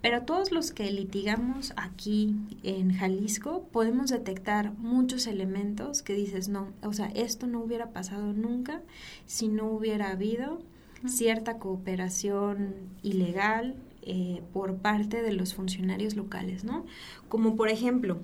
pero 0.01 0.24
todos 0.24 0.51
los 0.51 0.72
que 0.72 0.91
litigamos 0.91 1.74
aquí 1.75 2.36
en 2.62 2.94
Jalisco 2.94 3.68
podemos 3.72 4.12
detectar 4.12 4.74
muchos 4.77 5.25
elementos 5.25 6.03
que 6.03 6.13
dices, 6.13 6.50
no, 6.50 6.68
o 6.84 6.94
sea, 6.94 7.08
esto 7.15 7.48
no 7.48 7.62
hubiera 7.62 7.89
pasado 7.89 8.32
nunca 8.34 8.82
si 9.25 9.48
no 9.48 9.65
hubiera 9.65 10.12
habido 10.12 10.62
cierta 11.08 11.58
cooperación 11.58 12.75
ilegal 13.01 13.75
eh, 14.03 14.44
por 14.53 14.75
parte 14.75 15.24
de 15.24 15.34
los 15.34 15.56
funcionarios 15.56 16.15
locales, 16.15 16.63
¿no? 16.63 16.86
Como 17.27 17.56
por 17.56 17.70
ejemplo, 17.70 18.20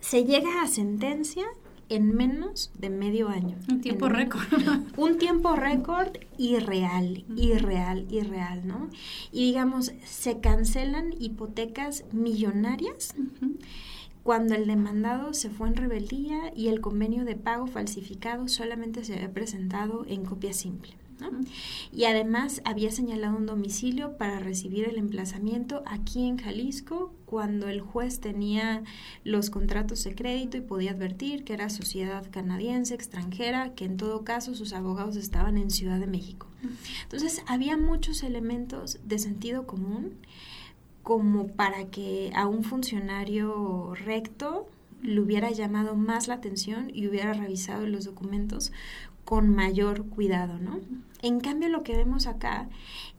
se 0.00 0.24
llega 0.24 0.62
a 0.62 0.68
sentencia 0.68 1.44
en 1.92 2.14
menos 2.14 2.70
de 2.78 2.88
medio 2.88 3.28
año. 3.28 3.56
Un 3.68 3.80
tiempo 3.80 4.08
récord. 4.08 4.42
Un 4.96 5.18
tiempo 5.18 5.54
récord 5.54 6.16
irreal, 6.38 7.24
irreal, 7.36 8.06
irreal, 8.10 8.66
¿no? 8.66 8.88
Y 9.30 9.46
digamos, 9.46 9.92
se 10.04 10.40
cancelan 10.40 11.14
hipotecas 11.18 12.04
millonarias. 12.12 13.14
cuando 14.22 14.54
el 14.54 14.66
demandado 14.66 15.34
se 15.34 15.50
fue 15.50 15.68
en 15.68 15.76
rebeldía 15.76 16.52
y 16.56 16.68
el 16.68 16.80
convenio 16.80 17.24
de 17.24 17.36
pago 17.36 17.66
falsificado 17.66 18.48
solamente 18.48 19.04
se 19.04 19.14
había 19.14 19.32
presentado 19.32 20.04
en 20.06 20.24
copia 20.24 20.52
simple. 20.52 20.94
Y 21.92 22.04
además 22.04 22.62
había 22.64 22.90
señalado 22.90 23.36
un 23.36 23.46
domicilio 23.46 24.16
para 24.16 24.38
recibir 24.38 24.88
el 24.88 24.96
emplazamiento 24.96 25.82
aquí 25.86 26.26
en 26.26 26.38
Jalisco 26.38 27.12
cuando 27.26 27.68
el 27.68 27.80
juez 27.80 28.20
tenía 28.20 28.82
los 29.24 29.50
contratos 29.50 30.04
de 30.04 30.14
crédito 30.14 30.56
y 30.56 30.60
podía 30.60 30.92
advertir 30.92 31.44
que 31.44 31.54
era 31.54 31.70
sociedad 31.70 32.26
canadiense, 32.30 32.94
extranjera, 32.94 33.74
que 33.74 33.84
en 33.84 33.96
todo 33.96 34.24
caso 34.24 34.54
sus 34.54 34.72
abogados 34.72 35.16
estaban 35.16 35.56
en 35.56 35.70
Ciudad 35.70 35.98
de 35.98 36.06
México. 36.06 36.46
Entonces 37.04 37.42
había 37.46 37.76
muchos 37.76 38.22
elementos 38.22 39.00
de 39.04 39.18
sentido 39.18 39.66
común 39.66 40.14
como 41.02 41.48
para 41.48 41.86
que 41.86 42.30
a 42.34 42.46
un 42.46 42.64
funcionario 42.64 43.94
recto 43.94 44.68
le 45.02 45.20
hubiera 45.20 45.50
llamado 45.50 45.96
más 45.96 46.28
la 46.28 46.34
atención 46.34 46.90
y 46.94 47.08
hubiera 47.08 47.32
revisado 47.32 47.86
los 47.86 48.04
documentos 48.04 48.72
con 49.24 49.48
mayor 49.48 50.04
cuidado, 50.06 50.58
¿no? 50.58 50.80
En 51.22 51.40
cambio, 51.40 51.68
lo 51.68 51.84
que 51.84 51.96
vemos 51.96 52.26
acá 52.26 52.68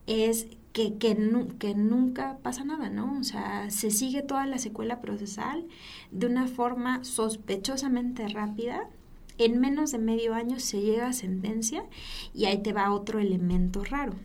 es 0.07 0.47
que, 0.73 0.97
que, 0.97 1.15
nunca 1.15 2.37
pasa 2.41 2.65
nada, 2.65 2.89
¿no? 2.89 3.17
O 3.19 3.23
sea, 3.23 3.69
se 3.71 3.91
sigue 3.91 4.23
toda 4.23 4.45
la 4.45 4.57
secuela 4.57 5.01
procesal 5.01 5.65
de 6.11 6.27
una 6.27 6.47
forma 6.47 7.03
sospechosamente 7.03 8.27
rápida. 8.27 8.89
En 9.37 9.59
menos 9.59 9.91
de 9.91 9.99
medio 9.99 10.33
año 10.33 10.59
se 10.59 10.81
llega 10.81 11.07
a 11.07 11.13
sentencia 11.13 11.85
y 12.33 12.45
ahí 12.45 12.61
te 12.61 12.73
va 12.73 12.93
otro 12.93 13.19
elemento 13.19 13.83
raro. 13.83 14.15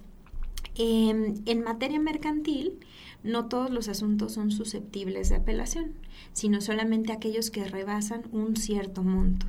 Em, 0.75 1.35
en 1.47 1.63
materia 1.63 1.99
mercantil, 2.01 2.79
no 3.23 3.47
todos 3.47 3.71
los 3.71 3.89
asuntos 3.89 4.33
son 4.33 4.51
susceptibles 4.51 5.29
de 5.29 5.37
apelación, 5.37 5.95
sino 6.33 6.61
solamente 6.61 7.13
aquellos 7.13 7.51
que 7.51 7.65
rebasan 7.65 8.23
un 8.33 8.57
cierto 8.57 9.03
monto. 9.03 9.47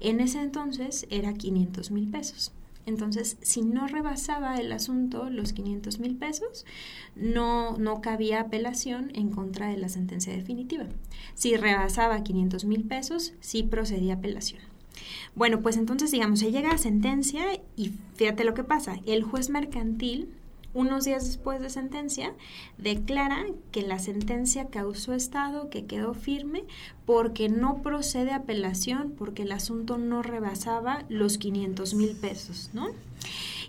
En 0.00 0.20
ese 0.20 0.40
entonces 0.40 1.06
era 1.10 1.34
500 1.34 1.90
mil 1.90 2.08
pesos. 2.08 2.52
Entonces, 2.90 3.38
si 3.40 3.62
no 3.62 3.86
rebasaba 3.86 4.58
el 4.58 4.70
asunto 4.72 5.30
los 5.30 5.52
500 5.54 5.98
mil 6.00 6.16
pesos, 6.16 6.66
no, 7.16 7.78
no 7.78 8.02
cabía 8.02 8.40
apelación 8.40 9.10
en 9.14 9.30
contra 9.30 9.68
de 9.68 9.78
la 9.78 9.88
sentencia 9.88 10.34
definitiva. 10.34 10.86
Si 11.34 11.56
rebasaba 11.56 12.22
500 12.22 12.64
mil 12.66 12.84
pesos, 12.84 13.32
sí 13.40 13.62
procedía 13.62 14.14
apelación. 14.14 14.60
Bueno, 15.34 15.62
pues 15.62 15.76
entonces, 15.76 16.10
digamos, 16.10 16.40
se 16.40 16.52
llega 16.52 16.72
a 16.72 16.78
sentencia 16.78 17.44
y 17.76 17.92
fíjate 18.16 18.44
lo 18.44 18.54
que 18.54 18.64
pasa. 18.64 19.00
El 19.06 19.22
juez 19.22 19.48
mercantil 19.48 20.28
unos 20.72 21.04
días 21.04 21.26
después 21.26 21.60
de 21.60 21.70
sentencia, 21.70 22.34
declara 22.78 23.46
que 23.72 23.82
la 23.82 23.98
sentencia 23.98 24.68
causó 24.68 25.14
estado, 25.14 25.70
que 25.70 25.86
quedó 25.86 26.14
firme, 26.14 26.64
porque 27.06 27.48
no 27.48 27.82
procede 27.82 28.32
apelación, 28.32 29.12
porque 29.16 29.42
el 29.42 29.52
asunto 29.52 29.98
no 29.98 30.22
rebasaba 30.22 31.04
los 31.08 31.38
500 31.38 31.94
mil 31.94 32.16
pesos, 32.16 32.70
¿no? 32.72 32.88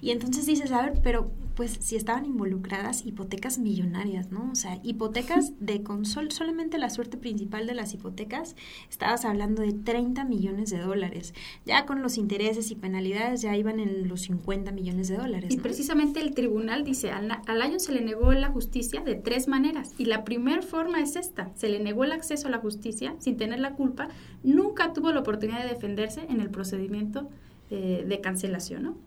Y 0.01 0.12
entonces 0.12 0.46
dices, 0.46 0.72
a 0.72 0.81
ver, 0.81 1.00
pero 1.03 1.29
pues 1.55 1.77
si 1.79 1.96
estaban 1.96 2.25
involucradas 2.25 3.05
hipotecas 3.05 3.60
millonarias, 3.60 4.31
¿no? 4.31 4.50
O 4.51 4.55
sea, 4.55 4.79
hipotecas 4.84 5.53
de 5.60 5.84
consol, 5.84 6.31
solamente 6.31 6.77
la 6.77 6.89
suerte 6.89 7.17
principal 7.17 7.67
de 7.67 7.75
las 7.75 7.93
hipotecas, 7.93 8.55
estabas 8.89 9.25
hablando 9.25 9.62
de 9.62 9.74
30 9.74 10.24
millones 10.25 10.70
de 10.70 10.79
dólares. 10.79 11.34
Ya 11.65 11.86
con 11.86 12.01
los 12.01 12.17
intereses 12.17 12.72
y 12.72 12.75
penalidades 12.75 13.41
ya 13.41 13.55
iban 13.55 13.79
en 13.79 14.08
los 14.08 14.22
50 14.22 14.72
millones 14.72 15.08
de 15.08 15.17
dólares. 15.17 15.53
Y 15.53 15.58
precisamente 15.58 16.22
el 16.22 16.34
tribunal 16.34 16.84
dice, 16.84 17.12
al, 17.12 17.31
al 17.31 17.62
año 17.62 17.79
se 17.79 17.91
le 17.91 18.01
negó 18.01 18.31
la 18.34 18.50
justicia 18.50 19.01
de 19.01 19.15
tres 19.15 19.48
maneras. 19.48 19.93
Y 19.98 20.05
la 20.05 20.24
primera 20.24 20.62
forma 20.62 21.01
es 21.01 21.15
esta, 21.15 21.51
se 21.55 21.70
le 21.70 21.79
negó 21.79 22.03
el 22.03 22.12
acceso 22.12 22.48
a 22.48 22.51
la 22.51 22.60
justicia 22.60 23.15
sin 23.20 23.38
tener 23.38 23.60
la 23.60 23.75
culpa, 23.75 24.10
nunca 24.43 24.93
tuvo 24.93 25.12
la 25.12 25.20
oportunidad 25.20 25.63
de 25.63 25.70
defenderse 25.70 26.25
en 26.29 26.39
el 26.41 26.50
procedimiento 26.50 27.29
eh, 27.70 28.05
de 28.08 28.22
cancelación, 28.22 28.84
¿no? 28.84 28.98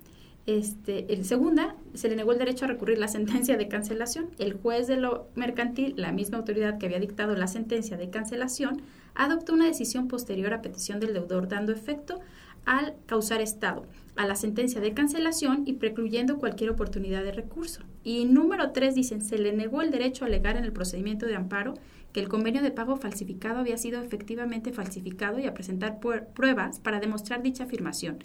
Este, 0.47 1.11
el 1.13 1.25
segunda, 1.25 1.75
se 1.95 2.09
le 2.09 2.17
negó 2.17 2.33
el 2.33 2.39
derecho 2.39 2.67
a 2.67 2.69
recurrir 2.69 2.99
la 2.99 3.09
sentencia 3.09 3.57
de 3.57 3.69
cancelación. 3.69 4.29
El 4.39 4.53
juez 4.53 4.87
de 4.87 4.97
lo 4.97 5.29
mercantil, 5.35 5.95
la 5.97 6.13
misma 6.13 6.39
autoridad 6.39 6.79
que 6.79 6.87
había 6.87 7.01
dictado 7.01 7.35
la 7.35 7.47
sentencia 7.47 7.97
de 7.97 8.11
cancelación, 8.11 8.83
adoptó 9.15 9.55
una 9.55 9.67
decisión 9.67 10.07
posterior 10.07 10.53
a 10.53 10.61
petición 10.61 11.01
del 11.01 11.15
deudor, 11.15 11.49
dando 11.49 11.73
efecto 11.73 12.21
al 12.67 12.95
causar 13.07 13.41
estado 13.41 13.87
a 14.17 14.27
la 14.27 14.37
sentencia 14.37 14.81
de 14.81 14.95
cancelación 14.95 15.65
y 15.67 15.75
precluyendo 15.75 16.39
cualquier 16.39 16.71
oportunidad 16.71 17.25
de 17.25 17.33
recurso. 17.33 17.83
Y 18.05 18.27
número 18.27 18.71
tres, 18.71 18.95
dicen, 18.95 19.23
se 19.23 19.39
le 19.39 19.53
negó 19.53 19.83
el 19.83 19.91
derecho 19.91 20.25
a 20.25 20.29
alegar 20.29 20.57
en 20.57 20.65
el 20.65 20.73
procedimiento 20.73 21.27
de 21.27 21.37
amparo 21.37 21.75
que 22.13 22.21
el 22.21 22.29
convenio 22.29 22.63
de 22.63 22.71
pago 22.71 22.97
falsificado 22.97 23.59
había 23.59 23.77
sido 23.77 24.01
efectivamente 24.01 24.73
falsificado 24.73 25.39
y 25.39 25.47
a 25.47 25.55
presentar 25.55 25.99
pruebas 25.99 26.79
para 26.79 27.01
demostrar 27.01 27.43
dicha 27.43 27.65
afirmación 27.65 28.19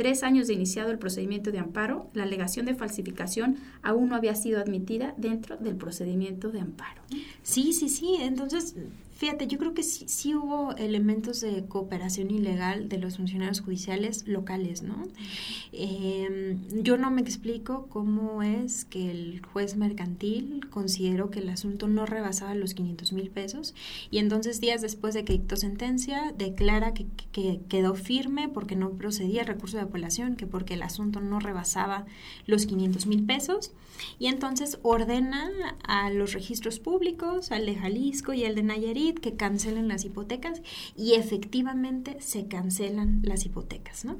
tres 0.00 0.22
años 0.22 0.46
de 0.46 0.54
iniciado 0.54 0.90
el 0.90 0.98
procedimiento 0.98 1.52
de 1.52 1.58
amparo, 1.58 2.08
la 2.14 2.22
alegación 2.22 2.64
de 2.64 2.74
falsificación 2.74 3.58
aún 3.82 4.08
no 4.08 4.16
había 4.16 4.34
sido 4.34 4.58
admitida 4.58 5.12
dentro 5.18 5.58
del 5.58 5.76
procedimiento 5.76 6.50
de 6.50 6.60
amparo. 6.60 7.02
Sí, 7.42 7.74
sí, 7.74 7.90
sí. 7.90 8.16
Entonces, 8.18 8.76
Fíjate, 9.20 9.46
yo 9.46 9.58
creo 9.58 9.74
que 9.74 9.82
sí, 9.82 10.08
sí, 10.08 10.34
hubo 10.34 10.74
elementos 10.76 11.42
de 11.42 11.66
cooperación 11.66 12.30
ilegal 12.30 12.88
de 12.88 12.96
los 12.96 13.18
funcionarios 13.18 13.60
judiciales 13.60 14.26
locales, 14.26 14.80
¿no? 14.82 14.96
Eh, 15.72 16.56
yo 16.72 16.96
no 16.96 17.10
me 17.10 17.20
explico 17.20 17.86
cómo 17.90 18.42
es 18.42 18.86
que 18.86 19.10
el 19.10 19.42
juez 19.44 19.76
mercantil 19.76 20.70
consideró 20.70 21.30
que 21.30 21.40
el 21.40 21.50
asunto 21.50 21.86
no 21.86 22.06
rebasaba 22.06 22.54
los 22.54 22.72
500 22.72 23.12
mil 23.12 23.28
pesos 23.28 23.74
y 24.10 24.20
entonces 24.20 24.58
días 24.58 24.80
después 24.80 25.12
de 25.12 25.26
que 25.26 25.34
dictó 25.34 25.56
sentencia 25.56 26.32
declara 26.38 26.94
que, 26.94 27.04
que 27.30 27.60
quedó 27.68 27.94
firme 27.94 28.48
porque 28.48 28.74
no 28.74 28.92
procedía 28.92 29.42
el 29.42 29.48
recurso 29.48 29.76
de 29.76 29.82
apelación, 29.82 30.36
que 30.36 30.46
porque 30.46 30.72
el 30.72 30.82
asunto 30.82 31.20
no 31.20 31.40
rebasaba 31.40 32.06
los 32.46 32.64
500 32.64 33.04
mil 33.04 33.26
pesos 33.26 33.72
y 34.18 34.28
entonces 34.28 34.78
ordena 34.82 35.50
a 35.86 36.08
los 36.08 36.32
registros 36.32 36.78
públicos, 36.78 37.52
al 37.52 37.66
de 37.66 37.74
Jalisco 37.74 38.32
y 38.32 38.44
al 38.44 38.54
de 38.54 38.62
Nayarit, 38.62 39.09
que 39.14 39.34
cancelen 39.34 39.88
las 39.88 40.04
hipotecas 40.04 40.62
y 40.96 41.14
efectivamente 41.14 42.16
se 42.20 42.46
cancelan 42.46 43.20
las 43.22 43.46
hipotecas, 43.46 44.04
¿no? 44.04 44.16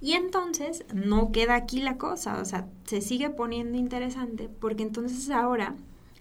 Y 0.00 0.12
entonces 0.12 0.84
no 0.94 1.32
queda 1.32 1.54
aquí 1.54 1.80
la 1.80 1.96
cosa, 1.96 2.40
o 2.40 2.44
sea, 2.44 2.68
se 2.84 3.00
sigue 3.00 3.30
poniendo 3.30 3.78
interesante 3.78 4.48
porque 4.48 4.82
entonces 4.82 5.30
ahora 5.30 5.74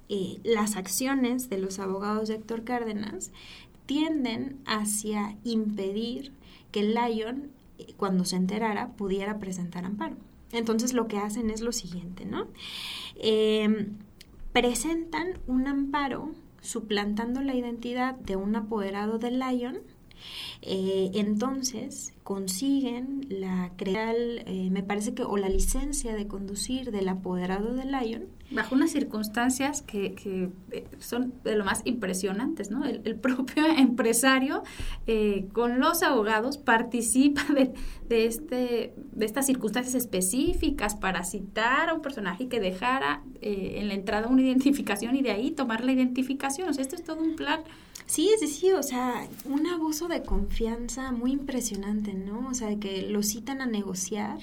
eh, 0.08 0.40
las 0.44 0.76
acciones 0.76 1.50
de 1.50 1.58
los 1.58 1.80
abogados 1.80 2.30
de 2.30 2.36
Héctor 2.36 2.64
Cárdenas 2.64 3.32
tienden 3.86 4.60
hacia 4.66 5.36
impedir 5.44 6.32
que 6.72 6.84
Lyon, 6.84 7.52
eh, 7.78 7.94
cuando 7.98 8.26
se 8.26 8.36
enterara, 8.36 8.90
pudiera 8.94 9.40
presentar 9.40 9.86
amparo. 9.86 10.16
Entonces 10.52 10.94
lo 10.94 11.08
que 11.08 11.18
hacen 11.18 11.50
es 11.50 11.62
lo 11.62 11.72
siguiente, 11.72 12.26
¿no? 12.26 12.48
Em, 13.16 13.98
presentan 14.54 15.40
un 15.48 15.68
amparo 15.68 16.32
suplantando 16.66 17.42
la 17.42 17.56
identidad 17.56 18.16
de 18.16 18.36
un 18.36 18.56
apoderado 18.56 19.18
de 19.20 19.32
Lion. 19.32 19.80
Eh, 20.62 21.12
entonces 21.14 22.14
consiguen 22.24 23.28
la 23.30 23.72
crear, 23.78 24.16
eh, 24.18 24.70
me 24.72 24.84
parece 24.84 25.14
que, 25.14 25.24
o 25.24 25.38
la 25.38 25.50
licencia 25.50 26.16
de 26.16 26.28
conducir 26.28 26.92
del 26.92 27.08
apoderado 27.10 27.74
de 27.74 27.86
Lion. 27.86 28.26
Bajo 28.52 28.76
unas 28.76 28.92
circunstancias 28.92 29.82
que, 29.82 30.14
que 30.14 30.50
eh, 30.72 30.88
son 31.00 31.34
de 31.44 31.56
lo 31.56 31.66
más 31.66 31.82
impresionantes, 31.86 32.70
¿no? 32.70 32.86
El, 32.86 33.16
propio 33.20 33.66
empresario 33.66 34.64
eh, 35.08 35.48
con 35.54 35.80
los 35.80 36.04
abogados 36.04 36.58
participa 36.58 37.44
de, 37.54 37.74
de, 38.08 38.26
este, 38.26 38.94
de 38.96 39.26
estas 39.26 39.48
circunstancias 39.48 39.96
específicas 39.96 40.96
para 40.96 41.24
citar 41.24 41.90
a 41.90 41.94
un 41.94 42.02
personaje 42.02 42.48
que 42.48 42.60
dejara 42.60 43.24
en 43.42 43.88
la 43.88 43.94
entrada 43.94 44.28
una 44.28 44.42
identificación 44.42 45.16
y 45.16 45.22
de 45.22 45.32
ahí 45.32 45.52
tomar 45.52 45.84
la 45.84 45.92
identificación. 45.92 46.70
O 46.70 46.74
sea, 46.74 46.82
esto 46.82 46.96
es 46.96 47.04
todo 47.04 47.22
un 47.22 47.36
plan 47.36 47.62
Sí, 48.08 48.30
sí, 48.40 48.48
sí, 48.48 48.72
o 48.72 48.84
sea, 48.84 49.28
un 49.46 49.66
abuso 49.66 50.08
de 50.08 50.22
confianza 50.22 51.12
muy 51.12 51.32
impresionante, 51.32 52.14
¿no? 52.14 52.48
O 52.50 52.54
sea, 52.54 52.80
que 52.80 53.02
lo 53.10 53.24
citan 53.24 53.62
a 53.62 53.66
negociar 53.66 54.38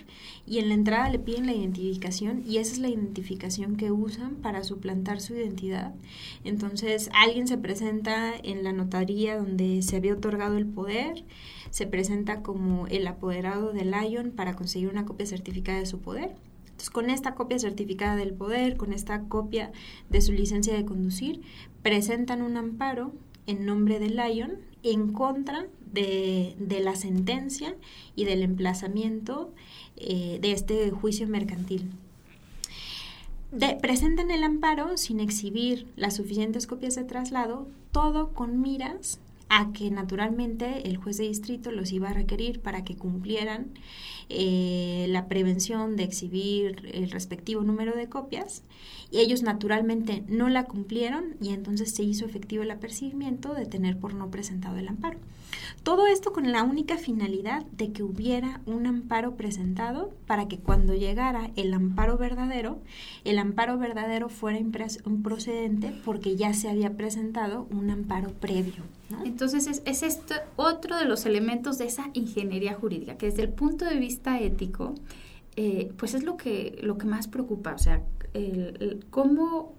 y 0.47 0.59
en 0.59 0.69
la 0.69 0.75
entrada 0.75 1.09
le 1.11 1.21
piden 1.21 1.47
la 1.47 1.52
identificación 1.54 2.42
y 2.45 2.59
esa 2.59 2.73
es 2.73 2.78
la 2.78 2.88
identificación 2.88 3.76
que 3.76 3.92
usan 3.92 4.35
para 4.35 4.64
suplantar 4.64 5.21
su 5.21 5.35
identidad. 5.35 5.95
Entonces, 6.42 7.09
alguien 7.14 7.47
se 7.47 7.57
presenta 7.57 8.33
en 8.42 8.64
la 8.64 8.73
notaría 8.73 9.37
donde 9.37 9.81
se 9.83 9.97
había 9.97 10.14
otorgado 10.14 10.59
el 10.59 10.66
poder, 10.66 11.25
se 11.71 11.87
presenta 11.87 12.42
como 12.42 12.88
el 12.88 13.07
apoderado 13.07 13.73
de 13.73 13.85
Lion 13.85 14.33
para 14.33 14.54
conseguir 14.54 14.88
una 14.88 15.07
copia 15.07 15.26
certificada 15.26 15.78
de 15.78 15.87
su 15.87 16.00
poder. 16.00 16.35
Entonces, 16.64 16.90
con 16.90 17.11
esta 17.11 17.37
copia 17.37 17.61
certificada 17.61 18.16
del 18.16 18.35
poder, 18.35 18.76
con 18.76 18.92
esta 18.92 19.23
copia 19.28 19.71
de 20.11 20.21
su 20.21 20.33
licencia 20.33 20.75
de 20.75 20.85
conducir, 20.85 21.42
presentan 21.83 22.42
un 22.42 22.57
amparo 22.57 23.12
en 23.47 23.65
nombre 23.65 23.99
de 23.99 24.09
Lyon 24.09 24.59
en 24.83 25.13
contra 25.13 25.67
de, 25.93 26.57
la 26.83 26.97
sentencia 26.97 27.75
y 28.17 28.25
del 28.25 28.43
emplazamiento 28.43 29.53
eh, 29.97 30.39
de 30.41 30.53
este 30.53 30.91
juicio 30.91 31.27
mercantil. 31.29 31.91
presentan 33.81 34.31
el 34.31 34.43
amparo 34.43 34.97
sin 34.97 35.21
exhibir 35.21 35.87
las 35.97 36.17
suficientes 36.17 36.67
copias 36.67 36.95
de 36.95 37.05
traslado, 37.05 37.69
todo 37.93 38.33
con 38.33 38.61
miras 38.61 39.21
a 39.55 39.71
que 39.75 39.91
naturalmente 39.91 40.89
el 40.89 40.97
juez 40.97 41.19
de 41.19 41.29
distrito 41.29 41.73
los 41.73 41.93
iba 41.93 42.09
a 42.09 42.15
requerir 42.15 42.61
para 42.63 42.85
que 42.85 42.97
cumplieran 42.97 43.67
eh, 44.31 45.05
la 45.11 45.29
prevención 45.29 45.95
de 45.95 46.05
exhibir 46.05 46.91
el 46.95 47.11
respectivo 47.11 47.61
número 47.63 47.95
de 47.95 48.09
copias 48.09 48.63
y 49.11 49.19
ellos 49.19 49.43
naturalmente 49.43 50.25
no 50.27 50.49
la 50.49 50.65
cumplieron 50.65 51.37
y 51.39 51.51
entonces 51.51 51.95
se 51.95 52.03
hizo 52.03 52.25
efectivo 52.25 52.62
el 52.62 52.71
apercibimiento 52.71 53.53
de 53.53 53.67
tener 53.67 53.99
por 53.99 54.15
no 54.15 54.31
presentado 54.31 54.79
el 54.79 54.88
amparo. 54.88 55.19
Todo 55.83 56.07
esto 56.07 56.33
con 56.33 56.51
la 56.51 56.62
única 56.62 56.97
finalidad 56.97 57.67
de 57.73 57.93
que 57.93 58.03
hubiera 58.03 58.62
un 58.65 58.87
amparo 58.87 59.37
presentado 59.37 60.15
para 60.27 60.49
que 60.49 60.57
cuando 60.57 60.95
llegara 60.95 61.51
el 61.57 61.75
amparo 61.75 62.17
verdadero, 62.17 62.79
el 63.25 63.38
amparo 63.38 63.77
verdadero 63.77 64.31
fuera 64.31 64.59
un 65.05 65.23
procedente 65.23 65.93
porque 66.07 66.37
ya 66.37 66.55
se 66.55 66.71
había 66.71 66.97
presentado 66.97 67.67
un 67.71 67.91
amparo 67.91 68.31
previo. 68.31 68.83
Entonces 69.25 69.67
es, 69.67 69.83
es 69.85 70.03
esto 70.03 70.35
otro 70.57 70.97
de 70.97 71.05
los 71.05 71.27
elementos 71.27 71.79
de 71.79 71.87
esa 71.87 72.11
ingeniería 72.15 72.75
jurídica, 72.75 73.17
que 73.17 73.27
desde 73.27 73.43
el 73.43 73.51
punto 73.51 73.85
de 73.85 73.97
vista 73.97 74.41
ético, 74.41 74.95
eh, 75.57 75.93
pues 75.97 76.15
es 76.15 76.23
lo 76.23 76.37
que, 76.37 76.79
lo 76.83 76.97
que 76.97 77.07
más 77.07 77.29
preocupa, 77.29 77.75
o 77.75 77.79
sea, 77.79 78.03
el, 78.33 79.05
cómo 79.11 79.75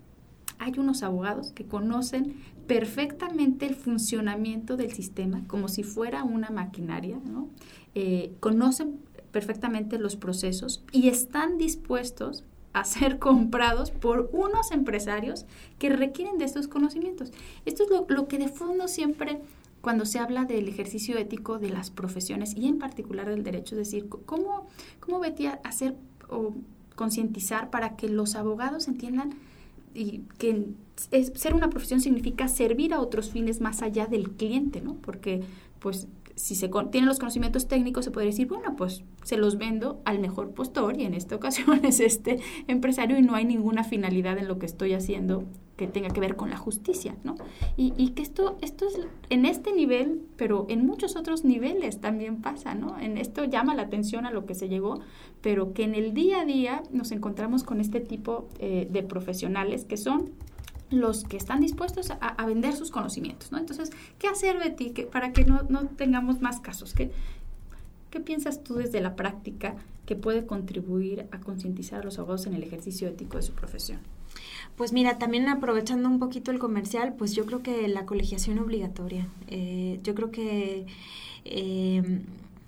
hay 0.60 0.74
unos 0.78 1.02
abogados 1.02 1.52
que 1.52 1.66
conocen 1.66 2.36
perfectamente 2.68 3.66
el 3.66 3.76
funcionamiento 3.76 4.78
del 4.78 4.94
sistema 4.94 5.44
como 5.48 5.68
si 5.68 5.84
fuera 5.84 6.24
una 6.24 6.52
maquinaria, 6.52 7.20
¿no? 7.26 7.50
Eh, 7.96 8.34
conocen 8.40 9.00
perfectamente 9.32 9.98
los 9.98 10.16
procesos 10.16 10.84
y 10.92 11.10
están 11.10 11.58
dispuestos 11.58 12.44
a 12.74 12.84
ser 12.84 13.20
comprados 13.20 13.92
por 13.92 14.30
unos 14.34 14.72
empresarios 14.72 15.46
que 15.80 15.90
requieren 15.90 16.38
de 16.38 16.46
estos 16.46 16.68
conocimientos. 16.68 17.32
Esto 17.66 17.84
es 17.84 17.90
lo, 18.08 18.28
que 18.28 18.38
de 18.38 18.50
fondo 18.50 18.88
siempre 18.88 19.42
cuando 19.82 20.06
se 20.06 20.20
habla 20.20 20.46
del 20.46 20.68
ejercicio 20.68 21.18
ético 21.18 21.60
de 21.60 21.70
las 21.70 21.92
profesiones 21.92 22.56
y 22.56 22.68
en 22.68 22.80
particular 22.80 23.30
del 23.30 23.44
derecho, 23.44 23.76
es 23.76 23.80
decir, 23.80 24.10
¿cómo, 24.26 24.68
cómo 25.00 25.20
Betty 25.20 25.48
hacer 25.64 25.96
o 26.30 26.54
concientizar 26.96 27.70
para 27.70 27.96
que 27.96 28.08
los 28.08 28.36
abogados 28.36 28.88
entiendan 28.88 29.34
y 29.94 30.20
que 30.38 30.68
ser 31.36 31.54
una 31.54 31.70
profesión 31.70 32.00
significa 32.00 32.48
servir 32.48 32.94
a 32.94 33.00
otros 33.00 33.30
fines 33.30 33.62
más 33.62 33.82
allá 33.82 34.08
del 34.08 34.32
cliente, 34.32 34.82
¿no? 34.82 34.96
Porque 34.96 35.44
pues 35.80 36.08
si 36.36 36.56
se 36.56 36.70
tienen 36.92 37.08
los 37.08 37.20
conocimientos 37.20 37.68
técnicos, 37.68 38.06
se 38.06 38.12
puede 38.12 38.28
decir, 38.28 38.48
bueno, 38.48 38.76
pues 38.76 39.04
se 39.24 39.38
los 39.38 39.58
vendo 39.58 40.02
al 40.06 40.20
mejor 40.20 40.52
postor 40.52 41.00
y 41.00 41.04
en 41.04 41.14
esta 41.14 41.36
ocasión 41.38 41.86
es 41.86 42.00
este 42.00 42.40
empresario 42.68 43.18
y 43.18 43.22
no 43.22 43.36
hay 43.36 43.46
ninguna 43.46 43.84
finalidad 43.84 44.38
en 44.38 44.48
lo 44.48 44.60
que 44.60 44.66
estoy 44.66 44.94
haciendo 44.94 45.46
que 45.78 45.88
tenga 45.88 46.10
que 46.10 46.20
ver 46.20 46.36
con 46.36 46.52
la 46.52 46.58
justicia, 46.58 47.16
¿no? 47.24 47.36
Y, 47.78 47.94
y, 47.98 48.10
que 48.10 48.22
esto, 48.22 48.58
esto 48.62 48.88
es 48.88 49.00
en 49.32 49.46
este 49.46 49.74
nivel, 49.74 50.22
pero 50.38 50.68
en 50.70 50.86
muchos 50.86 51.16
otros 51.16 51.46
niveles 51.46 52.00
también 52.00 52.42
pasa, 52.42 52.76
¿no? 52.76 53.00
En 53.00 53.18
esto 53.18 53.46
llama 53.46 53.74
la 53.74 53.82
atención 53.82 54.28
a 54.28 54.32
lo 54.32 54.46
que 54.46 54.54
se 54.54 54.70
llegó, 54.70 55.00
pero 55.42 55.74
que 55.74 55.84
en 55.84 55.96
el 55.96 56.14
día 56.14 56.42
a 56.42 56.46
día 56.46 56.84
nos 56.92 57.12
encontramos 57.12 57.64
con 57.64 57.82
este 57.82 58.02
tipo 58.02 58.48
eh, 58.60 58.88
de 58.92 59.02
profesionales 59.02 59.86
que 59.86 59.98
son 59.98 60.30
los 61.00 61.24
que 61.24 61.38
están 61.38 61.62
dispuestos 61.62 62.12
a, 62.12 62.46
vender 62.46 62.76
sus 62.76 62.92
conocimientos, 62.92 63.52
¿no? 63.52 63.58
Entonces, 63.58 63.92
¿qué 64.20 64.28
hacer, 64.28 64.58
Betty, 64.58 64.92
que, 64.92 65.04
para 65.04 65.34
que 65.34 65.46
no, 65.46 65.64
no 65.70 65.88
tengamos 65.88 66.42
más 66.42 66.60
casos? 66.60 66.94
¿Qué, 66.94 67.12
¿Qué 68.10 68.20
piensas 68.20 68.64
tú 68.64 68.76
desde 68.76 69.02
la 69.02 69.16
práctica 69.16 69.76
que 70.06 70.16
puede 70.16 70.46
contribuir 70.46 71.28
a 71.32 71.40
concientizar 71.40 72.02
a 72.02 72.04
los 72.04 72.20
abogados 72.20 72.46
en 72.46 72.54
el 72.54 72.64
ejercicio 72.64 73.08
ético 73.08 73.38
de 73.38 73.44
su 73.44 73.54
profesión? 73.54 74.00
Pues 74.76 74.94
mira, 74.94 75.18
también 75.18 75.48
aprovechando 75.50 76.10
un 76.10 76.20
poquito 76.20 76.52
el 76.52 76.60
comercial, 76.60 77.14
pues 77.18 77.34
yo 77.34 77.46
creo 77.46 77.64
que 77.64 77.88
la 77.88 78.06
colegiación 78.06 78.60
obligatoria. 78.60 79.28
Eh, 79.48 80.00
yo 80.04 80.16
creo 80.16 80.32
que 80.32 80.86
eh, 81.46 82.22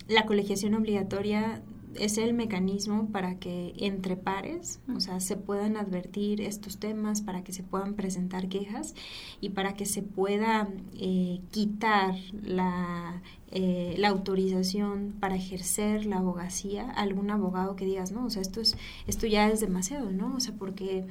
la 0.08 0.26
colegiación 0.26 0.76
obligatoria 0.76 1.62
es 2.00 2.18
el 2.18 2.34
mecanismo 2.34 3.10
para 3.12 3.40
que 3.40 3.74
entre 3.78 4.16
pares, 4.18 4.80
o 4.94 5.00
sea, 5.00 5.20
se 5.20 5.38
puedan 5.38 5.78
advertir 5.78 6.42
estos 6.42 6.78
temas, 6.78 7.22
para 7.22 7.44
que 7.44 7.54
se 7.54 7.64
puedan 7.64 7.94
presentar 7.94 8.50
quejas 8.50 8.96
y 9.42 9.50
para 9.50 9.76
que 9.76 9.86
se 9.86 10.02
pueda 10.02 10.70
eh, 11.00 11.42
quitar 11.52 12.16
la, 12.44 13.22
eh, 13.52 13.96
la 13.98 14.10
autorización 14.10 15.16
para 15.20 15.36
ejercer 15.36 16.06
la 16.06 16.18
abogacía 16.18 16.90
a 16.92 17.02
algún 17.02 17.32
abogado 17.32 17.76
que 17.76 17.86
digas, 17.86 18.12
no, 18.12 18.26
o 18.26 18.30
sea, 18.30 18.42
esto, 18.42 18.62
es, 18.62 18.78
esto 19.08 19.28
ya 19.28 19.50
es 19.50 19.60
demasiado, 19.60 20.12
¿no? 20.12 20.36
O 20.36 20.40
sea, 20.40 20.54
porque... 20.54 21.06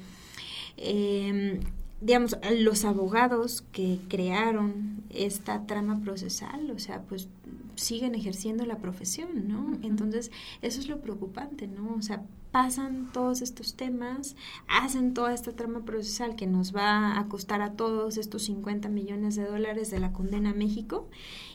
Eh, 0.76 1.60
digamos, 2.00 2.36
los 2.58 2.84
abogados 2.84 3.64
que 3.72 3.98
crearon 4.08 5.02
esta 5.08 5.66
trama 5.66 6.00
procesal, 6.00 6.70
o 6.70 6.78
sea, 6.78 7.00
pues 7.02 7.28
siguen 7.76 8.14
ejerciendo 8.14 8.64
la 8.66 8.78
profesión, 8.78 9.48
¿no? 9.48 9.78
Entonces, 9.82 10.30
eso 10.62 10.80
es 10.80 10.88
lo 10.88 11.00
preocupante, 11.00 11.66
¿no? 11.66 11.94
O 11.94 12.02
sea, 12.02 12.24
pasan 12.50 13.10
todos 13.12 13.42
estos 13.42 13.74
temas, 13.74 14.36
hacen 14.68 15.12
toda 15.12 15.34
esta 15.34 15.52
trama 15.52 15.84
procesal 15.84 16.36
que 16.36 16.46
nos 16.46 16.74
va 16.74 17.18
a 17.18 17.26
costar 17.26 17.62
a 17.62 17.72
todos 17.72 18.16
estos 18.16 18.44
50 18.44 18.88
millones 18.88 19.34
de 19.34 19.44
dólares 19.44 19.90
de 19.90 19.98
la 19.98 20.12
condena 20.12 20.50
a 20.50 20.54
México 20.54 21.08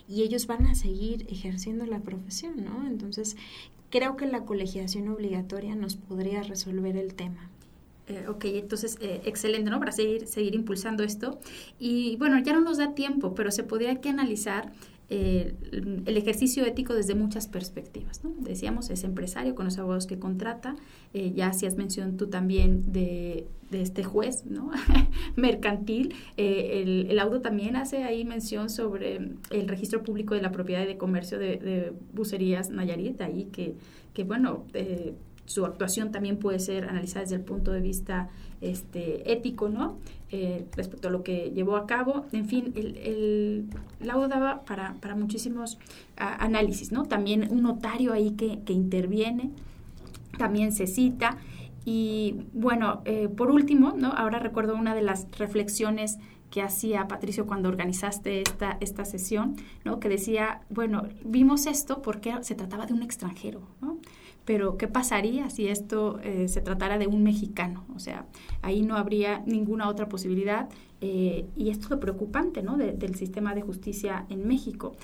y 0.08 0.22
ellos 0.22 0.46
van 0.46 0.66
a 0.66 0.74
seguir 0.74 1.26
ejerciendo 1.30 1.86
la 1.86 2.00
profesión, 2.00 2.64
¿no? 2.64 2.86
Entonces, 2.86 3.36
creo 3.90 4.16
que 4.16 4.26
la 4.26 4.44
colegiación 4.44 5.08
obligatoria 5.08 5.74
nos 5.74 5.96
podría 5.96 6.42
resolver 6.42 6.96
el 6.96 7.14
tema. 7.14 7.50
Eh, 8.06 8.26
ok, 8.28 8.44
entonces, 8.46 8.98
eh, 9.00 9.22
excelente, 9.24 9.70
¿no? 9.70 9.78
Para 9.78 9.92
seguir, 9.92 10.26
seguir 10.26 10.54
impulsando 10.54 11.04
esto. 11.04 11.38
Y 11.78 12.16
bueno, 12.16 12.38
ya 12.40 12.52
no 12.52 12.60
nos 12.60 12.78
da 12.78 12.94
tiempo, 12.94 13.34
pero 13.34 13.50
se 13.52 13.62
podría 13.62 14.00
que 14.00 14.08
analizar 14.08 14.72
eh, 15.12 15.54
el 16.06 16.16
ejercicio 16.16 16.64
ético 16.64 16.94
desde 16.94 17.16
muchas 17.16 17.48
perspectivas. 17.48 18.22
¿no? 18.22 18.32
Decíamos, 18.38 18.90
es 18.90 19.02
empresario 19.02 19.56
con 19.56 19.64
los 19.64 19.76
abogados 19.76 20.06
que 20.06 20.20
contrata, 20.20 20.76
eh, 21.14 21.32
ya 21.34 21.48
hacías 21.48 21.74
mención 21.74 22.16
tú 22.16 22.28
también 22.28 22.92
de, 22.92 23.48
este 23.72 24.04
juez 24.04 24.46
¿no? 24.46 24.70
mercantil. 25.36 26.14
Eh, 26.36 26.82
el, 26.82 27.18
el, 27.18 27.42
también 27.42 27.74
hace 27.74 28.04
ahí 28.04 28.24
mención 28.24 28.70
sobre 28.70 29.32
el 29.50 29.68
registro 29.68 30.04
público 30.04 30.34
de 30.34 30.42
la 30.42 30.52
propiedad 30.52 30.84
y 30.84 30.86
de 30.86 30.96
comercio 30.96 31.40
de, 31.40 31.56
de 31.56 31.92
Bucerías 32.12 32.70
Nayarit, 32.70 33.20
ahí 33.20 33.48
que, 33.52 33.74
que 34.14 34.22
bueno, 34.22 34.64
su 35.46 35.66
actuación 35.66 36.12
también 36.12 36.36
puede 36.36 36.60
ser 36.60 36.84
analizada 36.84 37.22
desde 37.22 37.34
el 37.34 37.42
punto 37.42 37.72
de 37.72 37.80
vista 37.80 38.28
este, 38.60 39.32
ético, 39.32 39.68
¿no? 39.68 39.98
Eh, 40.32 40.64
respecto 40.76 41.08
a 41.08 41.10
lo 41.10 41.24
que 41.24 41.50
llevó 41.50 41.74
a 41.74 41.88
cabo. 41.88 42.24
En 42.30 42.46
fin, 42.46 42.72
el, 42.76 42.96
el 42.98 43.66
laudo 43.98 44.28
daba 44.28 44.60
para, 44.62 44.94
para 45.00 45.16
muchísimos 45.16 45.76
análisis, 46.16 46.92
¿no? 46.92 47.04
También 47.04 47.48
un 47.50 47.62
notario 47.62 48.12
ahí 48.12 48.30
que, 48.32 48.60
que 48.64 48.72
interviene, 48.72 49.50
también 50.38 50.70
se 50.70 50.86
cita. 50.86 51.38
Y 51.84 52.42
bueno, 52.52 53.02
eh, 53.06 53.28
por 53.28 53.50
último, 53.50 53.94
¿no? 53.96 54.12
Ahora 54.12 54.38
recuerdo 54.38 54.76
una 54.76 54.94
de 54.94 55.02
las 55.02 55.26
reflexiones 55.36 56.18
que 56.50 56.62
hacía 56.62 57.08
Patricio 57.08 57.46
cuando 57.46 57.68
organizaste 57.68 58.42
esta, 58.42 58.76
esta 58.80 59.04
sesión, 59.04 59.56
¿no? 59.84 59.98
Que 59.98 60.08
decía, 60.08 60.62
bueno, 60.68 61.08
vimos 61.24 61.66
esto 61.66 62.02
porque 62.02 62.34
se 62.42 62.54
trataba 62.54 62.86
de 62.86 62.94
un 62.94 63.02
extranjero, 63.02 63.62
¿no? 63.80 63.98
Pero 64.50 64.76
¿qué 64.76 64.88
pasaría 64.88 65.48
si 65.48 65.68
esto 65.68 66.18
eh, 66.24 66.48
se 66.48 66.60
tratara 66.60 66.98
de 66.98 67.06
un 67.06 67.22
mexicano? 67.22 67.84
O 67.94 68.00
sea, 68.00 68.26
ahí 68.62 68.82
no 68.82 68.96
habría 68.96 69.44
ninguna 69.46 69.88
otra 69.88 70.08
posibilidad 70.08 70.68
eh, 71.00 71.46
y 71.56 71.70
esto 71.70 71.84
es 71.84 71.90
lo 71.90 72.00
preocupante 72.00 72.60
¿no? 72.60 72.76
del 72.76 73.14
sistema 73.14 73.54
de 73.54 73.62
justicia 73.62 74.26
en 74.28 74.48
México. 74.48 74.96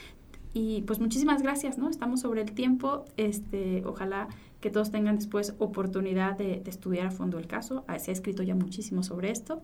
Y 0.52 0.82
pues 0.82 0.98
muchísimas 0.98 1.42
gracias, 1.42 1.78
¿no? 1.78 1.88
Estamos 1.88 2.22
sobre 2.22 2.42
el 2.42 2.50
tiempo, 2.50 3.04
este, 3.16 3.84
ojalá 3.86 4.26
que 4.60 4.68
todos 4.70 4.90
tengan 4.90 5.14
después 5.14 5.54
oportunidad 5.60 6.36
de, 6.36 6.58
de 6.58 6.70
estudiar 6.70 7.06
a 7.06 7.10
fondo 7.12 7.38
el 7.38 7.46
caso. 7.46 7.84
Ah, 7.86 8.00
se 8.00 8.10
ha 8.10 8.14
escrito 8.14 8.42
ya 8.42 8.56
muchísimo 8.56 9.04
sobre 9.04 9.30
esto 9.30 9.62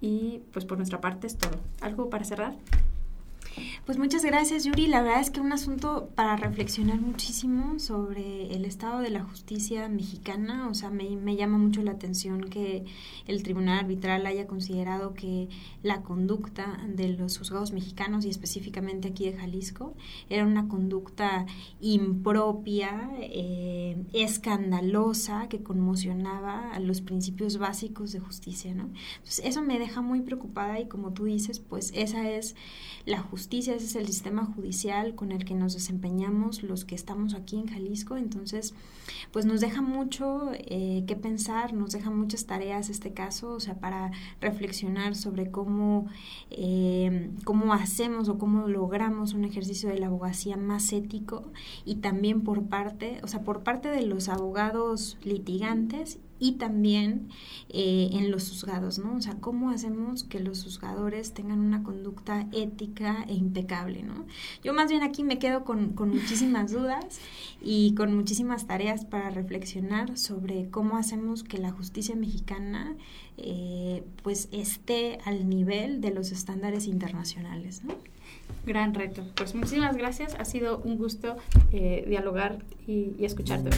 y 0.00 0.40
pues 0.54 0.64
por 0.64 0.78
nuestra 0.78 1.02
parte 1.02 1.26
es 1.26 1.36
todo. 1.36 1.58
¿Algo 1.82 2.08
para 2.08 2.24
cerrar? 2.24 2.54
Pues 3.88 3.96
muchas 3.96 4.22
gracias, 4.22 4.64
Yuri. 4.64 4.86
La 4.86 5.02
verdad 5.02 5.20
es 5.20 5.30
que 5.30 5.40
un 5.40 5.50
asunto 5.50 6.10
para 6.14 6.36
reflexionar 6.36 7.00
muchísimo 7.00 7.78
sobre 7.78 8.54
el 8.54 8.66
estado 8.66 9.00
de 9.00 9.10
la 9.10 9.24
justicia 9.24 9.88
mexicana. 9.88 10.68
O 10.68 10.74
sea, 10.74 10.90
me, 10.90 11.16
me, 11.16 11.36
llama 11.36 11.58
mucho 11.58 11.82
la 11.82 11.92
atención 11.92 12.42
que 12.42 12.84
el 13.26 13.42
tribunal 13.42 13.78
arbitral 13.78 14.26
haya 14.26 14.46
considerado 14.46 15.14
que 15.14 15.48
la 15.82 16.02
conducta 16.02 16.78
de 16.86 17.08
los 17.08 17.38
juzgados 17.38 17.72
mexicanos 17.72 18.24
y 18.24 18.28
específicamente 18.28 19.08
aquí 19.08 19.24
de 19.24 19.38
Jalisco 19.38 19.94
era 20.28 20.44
una 20.44 20.68
conducta 20.68 21.46
impropia, 21.80 23.10
eh, 23.20 23.96
escandalosa, 24.12 25.48
que 25.48 25.62
conmocionaba 25.62 26.72
a 26.72 26.80
los 26.80 27.00
principios 27.00 27.58
básicos 27.58 28.12
de 28.12 28.20
justicia, 28.20 28.74
¿no? 28.74 28.90
Entonces, 29.16 29.40
eso 29.44 29.62
me 29.62 29.78
deja 29.78 30.02
muy 30.02 30.20
preocupada 30.20 30.78
y 30.78 30.88
como 30.88 31.12
tú 31.12 31.24
dices, 31.24 31.58
pues 31.58 31.90
esa 31.94 32.28
es 32.28 32.54
la 33.06 33.20
justicia 33.20 33.47
ese 33.50 33.76
es 33.76 33.96
el 33.96 34.06
sistema 34.06 34.44
judicial 34.44 35.14
con 35.14 35.32
el 35.32 35.44
que 35.44 35.54
nos 35.54 35.72
desempeñamos 35.72 36.62
los 36.62 36.84
que 36.84 36.94
estamos 36.94 37.34
aquí 37.34 37.56
en 37.56 37.66
Jalisco. 37.66 38.16
Entonces, 38.16 38.74
pues 39.32 39.46
nos 39.46 39.60
deja 39.60 39.80
mucho 39.80 40.50
eh, 40.52 41.04
que 41.06 41.16
pensar, 41.16 41.72
nos 41.72 41.92
deja 41.92 42.10
muchas 42.10 42.44
tareas 42.44 42.90
este 42.90 43.12
caso, 43.12 43.52
o 43.52 43.60
sea, 43.60 43.74
para 43.74 44.12
reflexionar 44.40 45.16
sobre 45.16 45.50
cómo, 45.50 46.06
eh, 46.50 47.30
cómo 47.44 47.72
hacemos 47.72 48.28
o 48.28 48.38
cómo 48.38 48.68
logramos 48.68 49.32
un 49.32 49.44
ejercicio 49.44 49.88
de 49.88 49.98
la 49.98 50.06
abogacía 50.06 50.56
más 50.56 50.92
ético 50.92 51.50
y 51.86 51.96
también 51.96 52.42
por 52.42 52.64
parte, 52.64 53.18
o 53.22 53.28
sea, 53.28 53.40
por 53.42 53.62
parte 53.62 53.88
de 53.88 54.02
los 54.02 54.28
abogados 54.28 55.16
litigantes 55.24 56.18
y 56.38 56.52
también 56.52 57.28
eh, 57.68 58.10
en 58.12 58.30
los 58.30 58.48
juzgados, 58.48 58.98
¿no? 58.98 59.16
O 59.16 59.20
sea, 59.20 59.36
¿cómo 59.40 59.70
hacemos 59.70 60.24
que 60.24 60.40
los 60.40 60.64
juzgadores 60.64 61.34
tengan 61.34 61.60
una 61.60 61.82
conducta 61.82 62.46
ética 62.52 63.24
e 63.28 63.34
impecable, 63.34 64.02
¿no? 64.02 64.26
Yo 64.62 64.72
más 64.74 64.90
bien 64.90 65.02
aquí 65.02 65.22
me 65.24 65.38
quedo 65.38 65.64
con, 65.64 65.92
con 65.92 66.10
muchísimas 66.10 66.72
dudas 66.72 67.20
y 67.60 67.94
con 67.94 68.14
muchísimas 68.14 68.66
tareas 68.66 69.04
para 69.04 69.30
reflexionar 69.30 70.16
sobre 70.16 70.68
cómo 70.70 70.96
hacemos 70.96 71.42
que 71.42 71.58
la 71.58 71.70
justicia 71.70 72.14
mexicana 72.14 72.96
eh, 73.36 74.02
pues 74.22 74.48
esté 74.52 75.18
al 75.24 75.48
nivel 75.48 76.00
de 76.00 76.10
los 76.10 76.32
estándares 76.32 76.86
internacionales, 76.86 77.84
¿no? 77.84 77.94
Gran 78.66 78.94
reto. 78.94 79.24
Pues 79.34 79.54
muchísimas 79.54 79.96
gracias. 79.96 80.34
Ha 80.38 80.44
sido 80.44 80.78
un 80.78 80.98
gusto 80.98 81.36
eh, 81.72 82.04
dialogar 82.06 82.58
y, 82.86 83.12
y 83.18 83.24
escucharte. 83.24 83.70